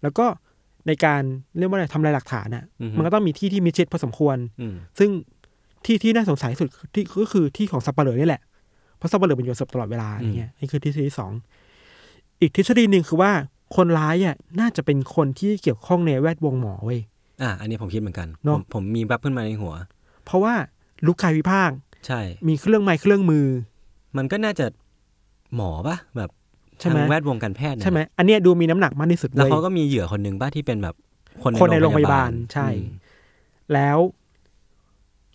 [0.03, 0.27] แล้วก็
[0.87, 1.23] ในการ
[1.59, 5.11] เรียกว่าอะไรทำลายหลักฐานอะอือฮึมันก็ต้องมีที่ที่มิดชิดพอสมควรอืมซึ่ง
[5.85, 8.43] ที่ที่น่าสงสัยที่สุดที่ก็คือที่ของสับเปลือนี่แหละ
[8.97, 11.33] เพราะสับเปลือเป็นอยู่กับศพตลอดเวลาอะไรเงี้ยนี่คือทฤษฎีที่สอง
[12.43, 13.33] อีกทฤษฎีหนึ่งคือว่า
[13.77, 17.01] คนร้ายอะน่าจะเป็นคนที่เกี่ยวข้องในแวดวงหมอเว้ย
[17.43, 19.75] อะอันนี้ผมคิดเหมือนกันเนผอะมผมมีบับขึ้นมาในหัว
[20.25, 20.55] เพราะว่า
[21.07, 21.71] ลุกกายวิภาค
[22.07, 23.47] ใช่ มีเครื่องไม้เครื่องมือ
[24.17, 24.67] มันก็น่าจะ
[25.57, 26.31] หมอปะแบบ
[26.81, 30.95] ใช่ไหมทางแวดวงการแพทย์เนี่ยใช่ไหมอันเนี้ยดูมีน้ำหนักมากที่สุดแล้วเว้ย เขาก็มีเหยื่อคนหนึ่งป้าที่เป็นแบบ
[31.43, 32.89] คนคนในโรงพยาบาลใช่ อืม
[33.73, 33.99] แล้ว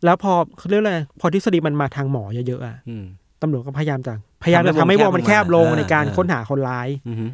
[0.06, 3.06] แล้วพอเขาเรียกอะไรพอทฤษฎีมันมาทางหมอเยอะๆอะอืม
[3.42, 7.26] ตำรวจก็พยายามจะ พยายามจะทำทำให้ให้ววงงมันแคแคบบลลงงอ่าในการอ่าค้นหาคนร้ายอือฮึ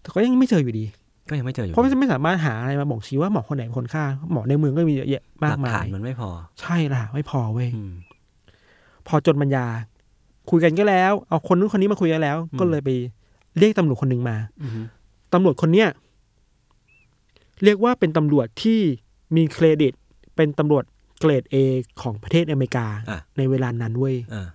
[0.00, 0.84] แต่ก็ยังไม่เจออยู่ดี
[1.28, 7.92] ก็ยังไม่เจออยู่เพราะมันไม่สามารถหาอะไรมาบ่งชี้ว่าหมอคนไหนเป็นคนฆ่าหมอในเมืองก็มีเยอะแยะหมาลักกมาฐานยมันไม่พอ ใช่ล่ะ ไม่พอเว้ยอืม
[9.06, 9.66] พอจนปัญญา
[10.50, 12.90] คุยกันก็แล้ว เอาคนนู้นคนนี้มาคุยกันแล้วอืมก็เลยไป
[13.58, 14.80] เรียกตำรวจคนหนึ่งมาอือฮึ
[15.32, 15.88] ตำรวจคนเนี้ย
[17.64, 18.80] เรียกว่าเป็นตำรวจที่
[19.36, 19.92] มีเครดิต
[20.36, 20.84] เป็นตำรวจ
[21.20, 21.56] เกรดเอ
[22.02, 24.46] ของประเทศอเมริกาอะในเวลานั้นเว้ยอ่า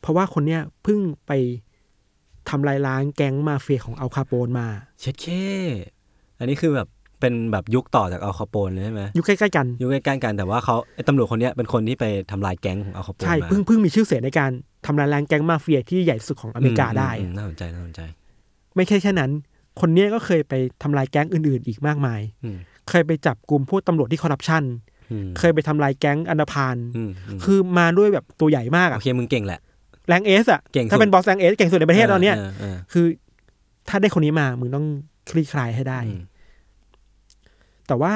[0.00, 1.32] เพราะว่าคนเนี้ยเพิ่งไป
[2.50, 4.66] ทำลายล้างแก๊งมาเฟียของอัลคาโปนมา
[5.00, 5.26] เช็ดเค
[6.38, 6.88] อันนี้คือแบบ
[7.20, 14.50] เป็นแบบยุคต่อจากอัลคาโปนเลยใช่ไหมอยู่ใกล้ๆกัน ยุคใกล้ๆกันแต่ว่าเขาไอ้ตำรวจคนเนี้ยเป็นคนที่ไปทำลายแก๊งของอัลคาโปนใช่มาเพิ่งเพิ่งมีชื่อเสียงในการ
[14.86, 18.00] ทำลายล้างแก๊งมาเฟียที่ใหญ่ที่สุดของอเมริกาได้อะอือะมน่าสนใจน่าสนใจ
[18.76, 19.30] ไม่ใช่แค่นั้น
[19.80, 22.58] คนเนี้ยก็เคยไปทำลายแก๊งอื่นๆ อีกมากมาย อืม
[22.88, 24.62] เคยไปจับกลุ่มพวกตำรวจที่คอร์รัปชัน
[25.10, 29.60] อืมเคยไปทำลายแก๊งอันธพาล อืมอืมคือมาด้วยแบบตัวใหญ่มากอะโอเคมึงเก่งแหละ
[30.10, 33.06] rank S อะเก่งสุดถ้าเป็นบอส rank S เก่งสุดในประเทศตอนเนี้ยเเออคือ
[33.88, 34.86] ถ้าได้คนนี้มามึงต้อง
[35.30, 36.22] คลี่คลายให้ได้อืม
[37.86, 38.12] แต่ว่า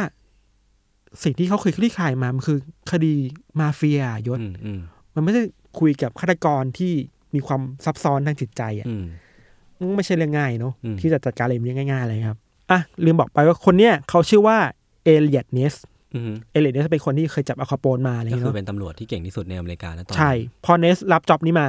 [1.23, 2.59] สิ่งที่เขาเคยคลี่คลายมา มันคือ
[2.91, 3.15] คดี
[3.61, 4.81] มาเฟียยศอืมอืม
[5.15, 5.43] มันไม่ได้
[5.81, 6.93] คุยกับฆาตกรที่
[7.35, 9.05] มีความซับซ้อนทางจิตใจอะอืม
[9.79, 12.39] มันไม่ใช่เรื่องง่ายเนาะอืมที่จะจัดการอะไรแบบนี้ง่ายๆเลยครับ
[12.71, 14.59] อะลืมบอกไปว่าคนเนี้ยเขาชื่อว่า
[15.05, 15.94] เอเลียดเนสอืม
[16.53, 20.33] เอเลียดเนสเป็นคนที่เคยจับอัลคาโปนมาอะไรอย่างก็เงี้ยคือเนาะเป็นตำรวจที่เก่งที่สุดในอเมริกานะตอนนั้นใช่
[20.65, 21.67] พอเนสรับจ็อบนี้มา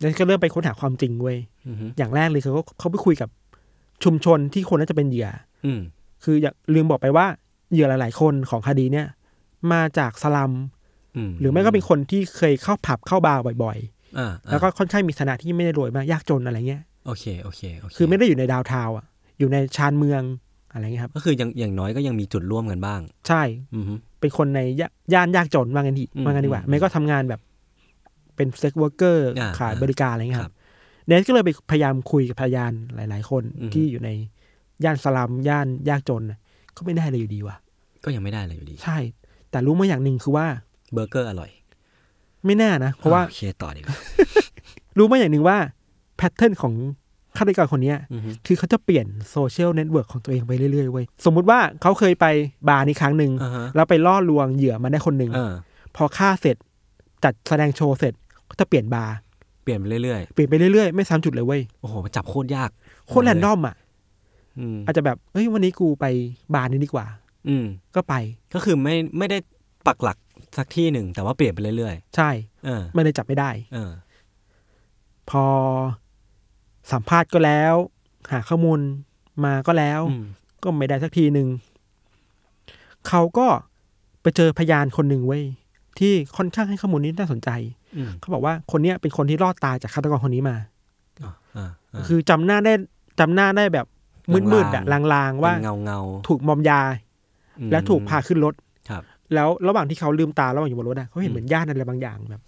[0.00, 3.28] เนสก็เริ่มไปค้นหาความจริงเว้ยอืมอย่างแรกเลยคือเขาเขาไปคุยกับ
[4.04, 5.28] ชุมชนที่คนน่าจะเป็นเหยื่อ
[5.64, 5.80] อืม
[6.24, 7.26] คืออย่าลืมบอกไปว่า
[7.72, 9.06] เหยื่อหลาย ๆ คนของคดีเนี่ย
[9.72, 10.52] มาจากสลัม
[11.16, 13.78] อืมหรือไม่ก็เป็นคนที่เคยเข้าผับเข้าบาร์บ่อย
[14.18, 19.06] อ่าๆแล้วก็ค่อนข้างมีฐานะที่ไม่ได้รวยมากยากจนอะไรเงี้ยโอเคโอเคโอเคคือไม่ได้อยู่ใน downtown อะ
[19.38, 20.22] อยู่ในชานเมือง
[20.74, 23.42] อะไรเงี้ยครับ ก็คือยังอย่างน้อยก็ยังมีจุดร่วมกันบ้าง ใช่
[23.74, 23.84] อืม
[24.20, 27.40] เป็นคนในย่าย่านยากจนว่างันดีอืมว่างันดีกว่าอืมไม่ก็ทำงานแบบ
[28.36, 30.56] เป็น sex worker อ่าขายอ่าบริการอะไรเงี้ยคครัรับบ
[31.06, 34.10] เนสก็เลยไปพยายามคุยกับพยานหลาย ๆ คนอืมที่อยู่ใน
[34.84, 36.38] ย่านสลัมย่านยากจนน่ะ
[36.76, 37.56] ก็ไม่ได้เลยอยู่ดีว่ะ
[38.04, 38.98] ก็ยังไม่ได้เลยอยู่ดี ใช่
[39.50, 40.46] แต่รู้มาอย่างหนึ่งคือว่า
[40.92, 41.50] เบอร์เกอร์อร่อย
[42.44, 43.96] ไม่แน่นะ เพราะว่าโอเคต่อดีกว่า
[44.98, 45.58] รู้มาอย่างหนึ่งว่า
[46.16, 46.74] pattern ของ
[47.36, 52.26] ฆาตกรคนเนี้ยอืมคือเขาจะเปลี่ยน social network ของตัวเองไปเรื่อยๆเว้ยสมมุติว่าเขาเคยไป
[52.68, 55.52] บาร์นี้ครั้งหนึ่งอ่าฮะแล้วไปล่อลวงเหยื่อมาได้คนหนึ่งเออ
[55.96, 56.56] พอฆ่าเสร็จ
[57.24, 58.14] จัดแสดงโชว์เสร็จ
[58.48, 59.14] ก็จะเปลี่ยนบาร์
[59.62, 62.70] เปลี่ยนไปเรื่อยเปลี่ยนไปเรื่อยๆไม่ซ้ำจุดเลยเว้ยๆโอ้โหจับโคตรยาก
[63.08, 63.76] โคตรแรนดอมอะ
[64.58, 66.04] อืมอาจจะแบบเฮ้ยวันนี้กูไป
[66.54, 67.06] บาร์นี้ดีกว่า
[67.48, 68.14] อืมก็ไป
[68.54, 69.38] ก็คือไม่ไม่ได้
[69.86, 70.18] ปักหลัก
[70.56, 73.92] สักที่หนึ่งแต่ว่าเปลี่ยนไปเรื่อยใช่ๆเออไม่ได้จับไม่ได้ เออ
[75.30, 75.44] พอ
[76.92, 77.74] สัมภาษณ์ก็แล้ว
[78.32, 78.78] หาข้อมูล
[79.44, 80.24] มาก็แล้วอืม
[80.62, 81.48] ก็ไม่ได้สักทีหนึ่ง
[83.08, 83.46] เขาก็
[84.22, 85.42] ไปเจอพยานคนหนึ่งเว้ย
[85.98, 87.50] ที่ค่อนข้างให้ข้อมูลนี้น่าสนใจ
[87.96, 90.56] อืมเขาบอกว่าคนเนี้ยเป็นคนที่รอดตายจากฆาตกรคนนี้มา
[91.22, 92.72] อ่าอ่าอ่าคือจำหน้าได้
[93.20, 93.86] จำหน้าได้แบบ
[94.52, 95.98] มืดๆอะลางๆว่าเป็นเงาเงา
[96.28, 98.54] ถูกมอมยาๆอืมแล้วถูกพาขึ้นรถ
[98.88, 99.02] ครับ
[99.34, 102.42] แล้วระหว่างที่เขาลืมตาระหว่างอยู่บนรถอะเขาเห็นเหมือนย่านอะไรบางอย่างแบบ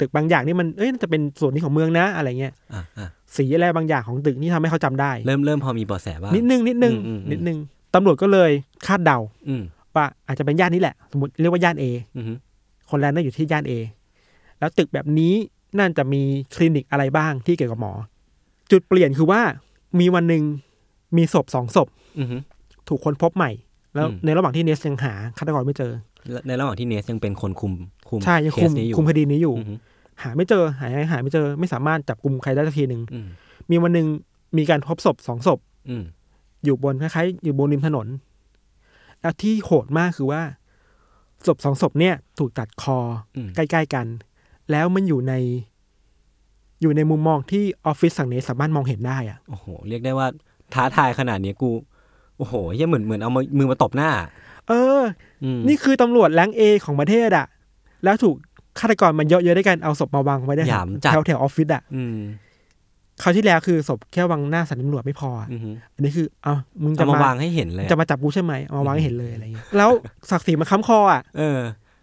[0.00, 7.58] ตึกตึกบางอย่างนี่มันเอ้ยน่าจะเป็นส่วนนี้ของเมืองนะอะไรเงี้ยอ่าอ่าสีอะไรบางอย่างของตึกนี่ทำให้เขาจำได้ เริ่มเริ่มพอมีเบาะแสบ้างนิดนึงนิดนึงอืมอืมนิดนึง
[7.94, 8.50] ตำรวจก็เลย
[8.86, 9.18] คาดเดา
[9.48, 9.62] อืม
[9.94, 11.84] ว่าอาจจะเป็นย่านนี้แหละ สมมติเรียกว่าย่านเอ
[12.16, 12.24] อืม
[12.90, 13.72] คนแรกน่าอยู่ที่ย่านเอ
[14.58, 15.34] แล้วตึกแบบนี้
[15.78, 16.22] น่าจะมี
[16.54, 17.92] คลินิกอะไรบ้างที่เกี่ยวกับหมอ
[18.70, 19.40] จุดเปลี่ยนคือว่า
[20.00, 20.42] มีวันหนึ่ง
[21.16, 21.88] มีศพสองศพ
[22.18, 22.26] อืม
[22.88, 23.50] ถูกค้นพบใหม่
[23.94, 26.13] แล้วอืมในระหว่างที่เนสยังหาฆาตกรไม่เจอและ
[26.46, 27.72] ในระหว่างที่เนสยังเป็นคนคุม
[28.08, 29.78] คุมใช่ยังเคคุสมนี้อยู่คุมคดีนี้อยู่อืม
[30.22, 33.26] หาไม่เจอหาหาไม่เจอ ไม่สามารถจับกลุ่มใครได้สักทีหนึ่งอืม
[33.70, 34.06] มีวันหนึ่ง
[34.56, 35.58] มีการพบศพสองศพ
[35.88, 36.04] อืม
[36.64, 38.06] อยู่บนคล้ายๆอยู่บนริมถนน
[39.20, 40.42] แล้วที่โหดมากคือว่า
[41.46, 42.98] ศพสองศพเนี่ย ถูกตัดคอ
[43.36, 44.06] อืมใกล้ ๆกัน
[44.70, 45.34] แล้วมันอยู่ใน
[46.80, 50.26] อยู่ในมุมมองที่ออฟฟิศสั่งเนสสามารถมองเห็นได้อะโอ้โห เรียกได้ว่า
[50.74, 51.70] ท้าทายขนาดนี้กู
[52.38, 54.10] โอ้โหเหี้ยเหมือนเหมือนเอามามือมาตบหน้า
[54.68, 55.02] เออ
[55.44, 57.46] อืมนี่คือตำรวจแรงเอของประเทศอะ
[58.04, 58.36] แล้วถูก
[58.78, 62.18] ฆาตกรมันเยอะๆด้วยกันเอาศพมาวางไว้ได้หยามจัดแถวแถวๆออฟฟิศอะอืม
[63.22, 65.60] คราวที่แล้วคือศพแค่วางหน้าสถานีตำรวจไม่พออะอืม
[65.94, 69.90] อันนี้คือเอามึงจะเอามามมาวางให้เห็นเลย จะมาจับกูใช่ไหมเอามาวางให้เห็นเลยอะไรเงี้ยแล้ว
[70.30, 71.58] ศักดิ์ศรีมันค้ำคออะเออ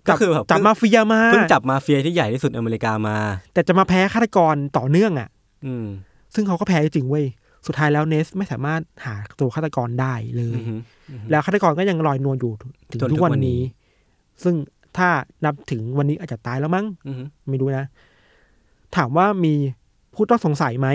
[0.07, 3.17] ก็คือแบบจับมาเฟียมาเพิ่งจับมาเฟียที่ใหญ่ที่สุดอเมริกามา
[3.53, 5.29] แต่จะมาแพ้ฆาตกรต่อเนื่องอะ
[5.65, 5.85] อืม
[6.33, 7.25] ซึ่งเขาก็แพ้จริงเว้ย
[7.67, 10.79] สุดท้ายแล้วเนสไม่สามารถหาตัวฆาตกรได้เลยอืม
[11.29, 12.53] แล้วฆาตกรก็ยังลอยนวลอยู่
[12.89, 13.61] ถึงจนทุทุกกวัวันนนี้นี้
[14.43, 14.55] ซึ่ง
[14.97, 15.09] ถ้า
[15.45, 17.15] นับถึงวันนี้อาจจะตายแล้วมั้งอืม
[17.49, 17.85] ไม่รู้นะ
[18.95, 19.53] ถามว่ามี
[20.15, 20.87] ผู้ต้องสงสัยไหม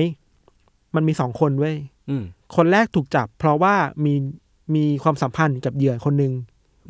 [0.95, 1.77] มันมีสองคนเว้ย
[2.11, 2.25] อืม
[2.57, 4.15] คนแรกถูกจับ เพราะว่ามี
[4.75, 6.33] มีความสัมพันธ์กับเหยื่อคนหนึ่ง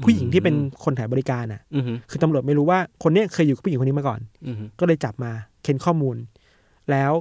[0.05, 0.55] ผู้หญิงที่เป็น
[0.85, 6.17] คนถ่ายบริการอะอืมคือตำรวจไม่รู้ว่าคนเนี้ยเคยอยู่กับผู้หญิงคนนี้มาก่อนอืมก็เลยจับมาเค้นข้อมูล
[6.91, 7.13] แล้ว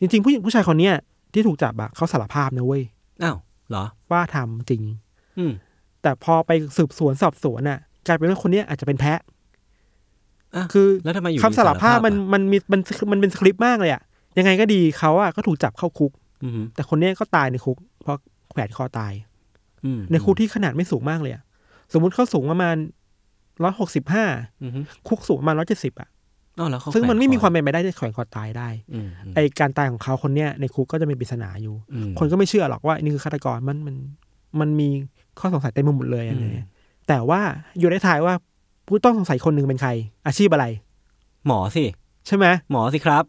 [0.00, 0.94] จริงๆผู้หญิงผู้ชายคนเนี้ย
[1.32, 2.82] ที่ถูกจับอะเขาสารภาพนะเว้ย
[3.22, 3.36] อ้าว
[3.70, 4.82] เหรอ ว่าทำจริง
[5.38, 5.52] อืม
[6.02, 9.20] แต่พอไปสืบสวนสอบสวนน่ะกลายเป็นว่าคนเนี้ยอาจจะเป็นแพะ
[10.56, 12.80] อะคือแล้วทำไมอยู่คำสารภาพมันอะมันมีมัน
[13.12, 14.02] มันเป็นสคริปต์มากเลยอะ
[14.38, 16.12] ยังไงก็ดีเขาอะก็ถูกจับเข้าคุก
[16.42, 18.18] อืมแต่คนเนี้ยก็ตายในคุก เพราะ
[18.50, 19.12] แขวนคอตาย
[19.84, 21.42] อืมในคุกที่ขนาดไม่สูงมากเลยอะ
[21.92, 22.76] สมมุติเขาสูงประมาณ
[23.62, 24.24] ร้อยหกสิบห้า
[24.62, 24.70] อืม
[25.08, 26.11] คุกสูงประมาณร้อยเจ็ดสิบอะอ๋อแล้วเขา
[26.94, 33.96] ซึ่งมันไม่มีแขความเป็นไปได้ที่แขวนคอตายได้อืมไอการตายของเขาคนเนี้ยในคุกก็จะเป็นปริศนาอยู่อืมคนก็ไม่เชื่อหรอกว่านี่คือฆาตกรมันมัน
[34.60, 34.88] มันมี
[35.38, 36.68] ข้อสงสัยเต็มไปหมดเลยอะไรเงี้ย
[37.08, 37.40] แต่ว่า
[37.78, 38.34] อยู่ได้ทายว่า
[38.86, 39.90] ผู้ต้องสงสัยคนหนึ่งเป็นใคร
[40.26, 40.66] อาชีพอะไร
[41.46, 41.84] หมอสิ
[42.26, 43.24] ใช่ไหมหมอสิครับ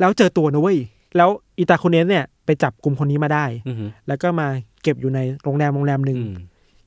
[0.00, 0.78] แล้วเจอตัวนะเว้ย
[1.16, 3.76] แล้วอีตาคนเนสเนี่ยไปจับกลุ่มคนนี้มาได้อืม
[4.08, 4.46] แล้วก็มา
[4.82, 6.34] เก็บอยู่ในโรงแรมโรงแรมหนึ่งอืม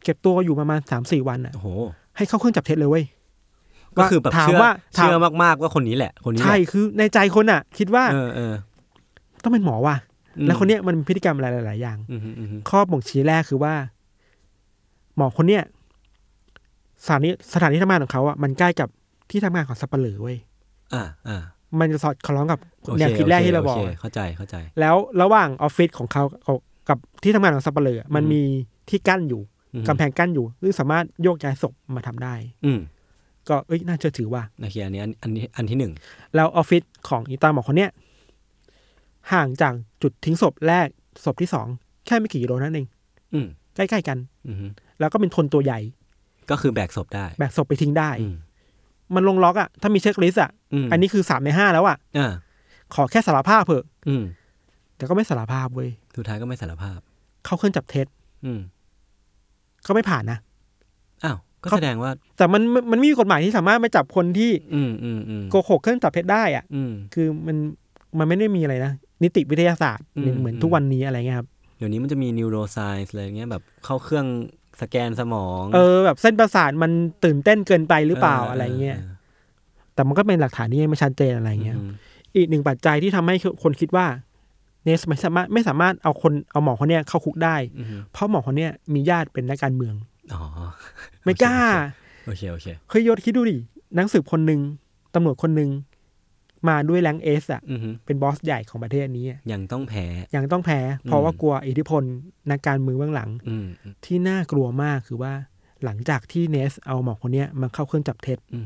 [0.04, 1.68] เก็บตัวอยู่ประมาณสามสี่วันอะโอ้โห
[2.18, 3.06] ให้เข้าเครื่องจับเท็จเลยเว้ย
[3.98, 8.54] ก็คือแบบถามเชื่อว่าถามเชื่อมากๆว่าคนนี้แหละ คนนี้แหใช่ละคือในใจคนอะ คิดว่าเออเออ
[9.44, 9.96] ต้องเป็นหมอว่ะ
[10.38, 13.74] อืมแล้วคนเนี้ยมันมีพฤติกรรมอะไรหลายๆอย่างอืมอืมข้อบ่งชี้แรกคือว่า
[15.18, 15.64] หมอคนเนี้ย
[17.06, 18.90] สถานีสถานที่ทำงานของเขาอะมันใกล้กับ
[19.32, 20.38] ที่ทำงานของสับปะเหร่อเว้ย
[20.94, 21.42] อ่าอ่า
[21.80, 26.58] มันจะสอดคล้องกับโอเคแนวคิดแรกที่เราบอกโคเข้าใจเข้าใจ แล้วระหว่างออฟฟิศของเขากับ
[26.90, 28.44] กับที่ทำงานของสับปะเหร่อมันอืมมี
[28.90, 29.42] ที่กั้นอยู่
[29.74, 32.36] อืมกำแพงกั้นอยู่ซึ่งสามารถโยกย้ายศพมาทำได้
[32.66, 32.80] อืม
[33.50, 35.94] ก็เอ้ยน่าเชื่อถือว่าโอเคอันนี้อันอัอันนี้อันที่หนึ่ง
[36.36, 37.92] แล้วออฟฟิศของอีตาหมอคนเนี้ย
[39.34, 40.88] ห่างจากจุดทิ้งศพแรก
[41.26, 41.68] ศพที่สอง
[42.06, 42.88] แค่ไม่กี่กิโลนั่นเอง
[43.34, 44.18] อืมใกล้ๆกัน
[44.48, 44.56] อืม
[45.00, 45.80] แล้วก็เป็นคนตัวใหญ่
[46.52, 48.36] ก็คือแบกศพได้ แบกศพไปทิ้งได้อืม
[49.16, 52.32] มันลงล็อกอะ ถ้ามี checklist อะอันนี้คือสามในห้าแล้วอะอ่า
[52.94, 54.24] ขอแค่สารภาพเถอะอืม
[54.98, 57.00] แต่ก็ไม่สารภาพเว้ยสุดท้ายก็ไม่สารภาพ
[57.46, 58.06] เข้าเครื่องจับเท็จ
[58.46, 58.60] อืม
[59.88, 60.38] ก็ไม่ผ่านนะ
[61.24, 67.58] อ้าว ก็เขาแสดงว่า แต่มันมันมันไม่มีกฎหมายที่สามารถไปจับคนที่ อืมอืมอืมโกหกเครื่องจับเท็จได้อะอืมคือมัน
[68.18, 68.92] มันไม่ได้มีอะไรนะ
[69.24, 71.48] นิติวิทยาศาสตร์อืมเหมือนอืมทุกวันนี้อะไรเงี้ยครับ
[71.78, 74.26] เดี๋ยวนี้มันจะมี neuroscience อะไรเงี้ยแบบเข้าเครื่อง
[74.82, 76.92] สแกนสมอง เออแบบเส้นประสาทมัน
[77.24, 79.00] ตื่นเต้นเกินไปหรือเปล่าอะไรเงี้ย
[79.94, 81.92] แต่มันก็เป็นหลักฐานที่ยังไม่ชัดเจนอะไรเงี้ยม
[82.36, 84.06] อีกหนึ่งปัจจัยที่ทำให้คนคิดว่า
[84.84, 89.96] เนสไม่สามารถไม่สามารถเอาคนเอาหมอคนเนี้ยเข้าคุกได้อืมเพราะหมอคนเนี้ยมีญาติเป็นนักการเมือง
[90.34, 90.42] อ๋อ
[91.24, 91.58] ไม่กล้า
[92.26, 93.58] โอเคโอเคเคยยศคิดดูดิ
[93.98, 94.62] นักสืบคนหนึ่ง
[95.14, 95.70] ตำรวจคนหนึ่ง
[96.70, 100.06] มาด้วยแรงเอสอะอืมเป็นบอสใหญ่ของประเทศนี้อะยังต้องแพ้
[100.36, 102.04] ยังต้องแพ้ เพราะว่ากลัวอิทธิพล
[102.52, 103.68] นักการเมืองเบื้องหลังอืม
[104.06, 105.34] ที่น่ากลัวมากคือว่า
[105.84, 108.66] หลังจากที่เนสเอาหมอคนเนี้ยมาเข้าเครื่องจับเท็จอืม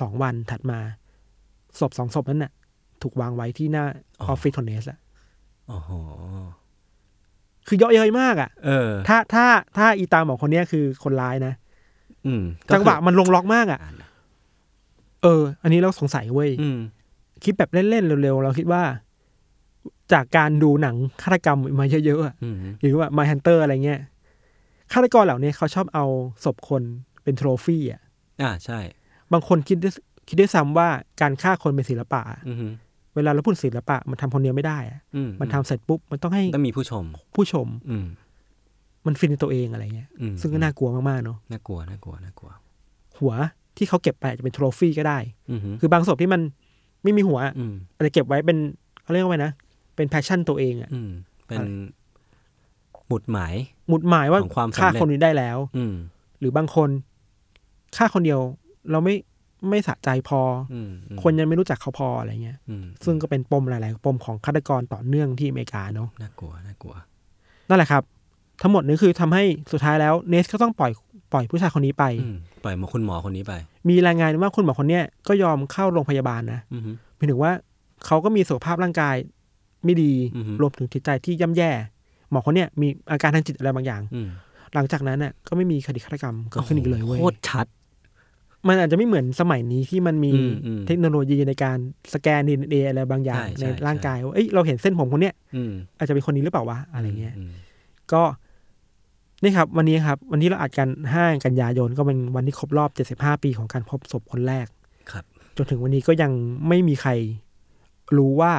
[0.00, 0.78] สองวันถัดมา
[1.80, 2.52] ศพสองศพนั้นน่ะ
[3.02, 3.84] ถูกวางไว้ที่หน้า
[4.20, 4.98] อ๋อออฟฟิศของเนสอะ
[5.68, 5.90] โอ้โห
[7.66, 9.46] คือเยอะเย้ยมากอะเออ ถ้าถ้า
[9.76, 11.52] ถ้าอีตาหมอคนเนี้ยคือคนร้ายนะ
[12.26, 12.42] อืม
[12.74, 14.10] จังหวะมันลงล็อกมากอะอ่านนะ
[15.22, 16.78] เออ อันนี้เราสงสัยเว้ยอืม
[17.44, 18.82] คิดแบบเล่นๆเร็วๆเราคิดว่า
[20.12, 24.00] จากการดูหนังฆาตกรรมมาเยอะๆอะอืมหรือว่า My Hunter อะไรเงี้ย
[24.92, 26.04] ฆาตกรเหล่านี้เขาชอบเอา
[26.44, 26.82] ศพคน
[27.22, 28.02] เป็นโทรฟี่อะ
[28.42, 28.78] อ่าใช่
[29.32, 29.94] บางคนคิดด้วย
[30.28, 30.88] คิดด้วยซ้ำว่า
[31.20, 32.56] การฆ่าคนเป็นศิลปะอะอืม
[33.16, 37.04] เวลาเราพูดศิลปะ มันทำคนเดียวไม่ได้อะอืมมันทำเสร็จปุ๊บมันต้องให้ต้องมีผู้ชม
[37.36, 38.06] ผู้ชม อืม
[39.06, 42.50] มันฟินในตัวเองอะไรเงี้ยอืมซึ่งก็น่ากลัวมากๆเนาะน่ากลัวน่ากลัวน่ากลัว
[43.18, 43.34] หัว
[43.76, 45.18] ที่เขาเก็บไปอาจจะเป็นโทรฟี่ก็ได้
[45.50, 46.40] อืมคือบางศพที่มัน
[47.02, 48.58] ไม่มีหัวอืมอาจจะเก็บไว้เป็น
[49.02, 49.52] เขาเรียกว่าไงนะ
[49.96, 51.10] เป็นแพชชั่นตัวเองอะอืม
[51.46, 51.68] เป็นอะไร
[53.08, 53.54] หมุดหมาย
[53.88, 55.94] หมุดหมายว่าของความสำเร็จฆ่าคนนี้ได้แล้ว อืม
[56.40, 56.88] หรือบางคน
[57.96, 58.40] ฆ่าคนเดียว
[58.90, 59.14] เราไม่
[59.68, 60.40] ไม่สะใจพอ
[60.72, 66.94] อืมอืมคนยังไม่รู้จักเขาพออะไรเงี้ยอืมซึ่งก็เป็นปมหลาย ๆ ปมของฆาตกรต่อเนื่องที่อเมริกาเนาะน่ากลัวน่ากลัว
[67.68, 68.02] นั่นแหละครับ
[68.62, 70.92] ทั้งหมดนี้คือทำให้สุดท้ายแล้วเนสก็ต้องปล่อย
[71.32, 73.52] ปล่อยผู้ชายคนนี้ไปอืมปล่อยมาคุณหมอคนนี้ไป
[73.88, 77.52] มีรายงานว่าคุณหมอคนเนี้ยก็ยอมเข้าโรงพยาบาลนะอือฮึหมายถึงว่า
[78.06, 79.16] เขาก็มีสุขภาพร่างกาย
[79.84, 81.70] ไม่ดีอือฮึรวมถึงจิตใจที่ย่ำแย่
[82.30, 84.28] หมอคนเนี้ยมีอาการทางจิตอะไรบางอย่างอืม
[84.74, 87.66] หลังจากนั้นน่ะก็ไม่มีคดีฆาตกรรมเกิดขึ้นอีกเลยเว้ยโคตรชัด
[88.68, 91.78] มันอาจจะไม่เหมือนสมัยนี้ที่มันมีอืมอืมเทคโนโลยีในการ
[92.14, 97.52] สแกนดีเออะไรบางอย่างใช่ใช่ในร่างกายว่าเอ้ยเราเห็นเส้นผมคนเนี้ยอืมอาจจะเป็นคนนี้หรือเปล่าวะอะไรเงี้ยม
[98.12, 98.22] ก็
[99.42, 104.66] นี่ครับ วันนี้ครับ วันที่เราอัดกันห้ากันยายนก็เป็นวันที่ครบรอบ75ปีของการพบศพคนแรก
[105.10, 105.24] ครับ
[105.56, 106.32] จนถึงวันนี้ก็ยัง
[106.68, 107.10] ไม่มีใคร
[108.16, 108.52] รู้ว่า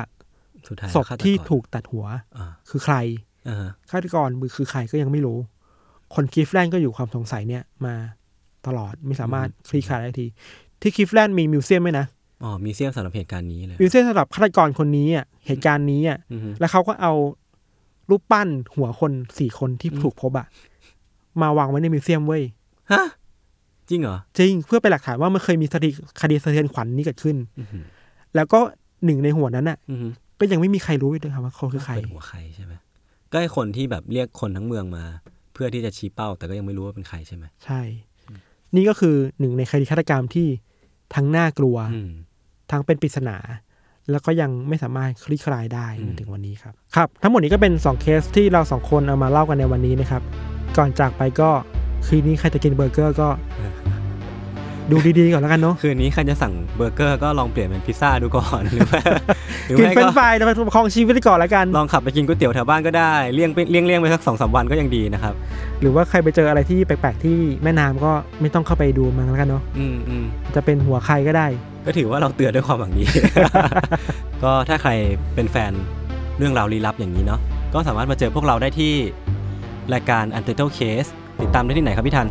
[0.67, 2.05] สุดท้ายศพฆาตรที่ถูกตัดหัว
[2.37, 2.95] อ่าคือใคร
[3.47, 5.37] อ่าฮะฆาตกรคือใครก็ยังไม่รู้
[6.15, 7.95] คนคลิฟแลนด์ก็อยู่ความสงสัยเนี่ยมา
[8.67, 10.25] ตลอดไม่สามารถคลี่คลายได้ที
[10.81, 12.05] ที่คลิฟแลนด์มี museum ไหมนะ
[12.43, 17.13] อ๋อมี museum สำหรับเหตุการณ์นี้เลย museumสำหรับฆาตกรคนนี้อะเหตุการณ์นี้อะอือฮึแล้วเขาก็เอา
[18.09, 20.47] รูปปั้นหัวคนสี่คนที่ถูกพบอะ
[21.41, 22.43] มาวางไว้ใน museum เว้ย
[22.91, 23.03] ฮะ
[23.89, 25.89] จริงเหรอจริงเพื่อเป็นหลักฐานว่ามันเคยมีคดี
[26.21, 27.79] คดีสะเทือนขวัญนี้เกิดขึ้นอือฮึ
[28.35, 28.59] แล้วก็
[29.05, 30.07] หนึ่งในหัวนั้นอะอือฮึ
[30.39, 32.73] ก็ยังไม่มีใครรู้เลยครับว่าเขาคือใครเป็นหัวใครใช่ไหม
[33.31, 35.03] ก็ไอ้คนที่แบบเรียกคนทั้งเมืองมา
[35.53, 37.81] เพื่อที่จะชี้เป้า แต่ก็ยังไม่รู้ว่าเป็นใครใช่ไหมใช่
[38.75, 40.47] นี่ก็คือหนึ่งในคดีฆาตกรรมที่
[41.15, 42.11] ทั้งน่ากลัวอืม
[42.71, 43.37] ทั้งเป็นปริศนา
[44.11, 50.21] แล้วก็ยังไม่สามารถคลี่คลายได้อืมจนถึงวันนี้ครับ ครับ ทั้งหมดนี้ก็เป็น 2 เคสที่เราสองคนเอามาเล่ากันในวันนี้นะครับ
[50.77, 51.49] ก่อนจากไปก็
[52.05, 53.29] คืนนี้ใครจะกินเบอร์เกอร์ก็
[54.91, 59.01] ดูดีๆก่อนแล้วกันเนาะคืนนี้ใครจะสั่งเบอร์เกอร์ก็ลองเปลี่ยนเป็นพิซซ่าดูก่อนหรือว่า
[59.65, 65.33] หรือไม่ก็กินเฟรนช์ฟรายส์แล้วไปประคองชีวิตไปก่อนแล้วกัน ลองขับไปกินก๋วยเตี๋ยวแถวบ้านก็ได้เลี่ยงไปเลี่ยงเลี่ยงไปสักสองสามวันก็ยังดีนะครับ
[65.81, 68.11] หรือว่าใครไปเจออะไรที่แปลกๆที่แม่น้ำก็
[68.41, 70.25] ไม่ต้องเข้าไปดูมันแล้วกันเนาะอืมอืม
[70.55, 71.47] จะเป็นหัวใครก็ได้
[71.85, 73.03] ก็ถือว่าเราเตือนด้วยความหวังดี
[74.43, 74.91] ก็ถ้าใคร
[75.35, 75.71] เป็นแฟน
[76.37, 77.39] เรื่องราวลี้ลับอย่างนี้เนาะ
[77.73, 78.93] ก็สามารถมาเจอพวกเราได้ที่
[79.93, 81.09] รายการ Untitled Case
[81.41, 82.27] ติดตามได้ที่ไหนครับพี่ทัน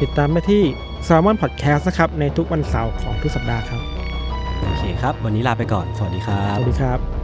[0.00, 0.62] ติดตามไปที่
[1.08, 3.82] Salmon Podcast นะครับ ในทุกวันเสาร์ของทุกสัปดาห์ครับ
[4.62, 7.19] โอเคครับ วันนี้ลาไปก่อน สวัสดีครัสบ วัสดีครับ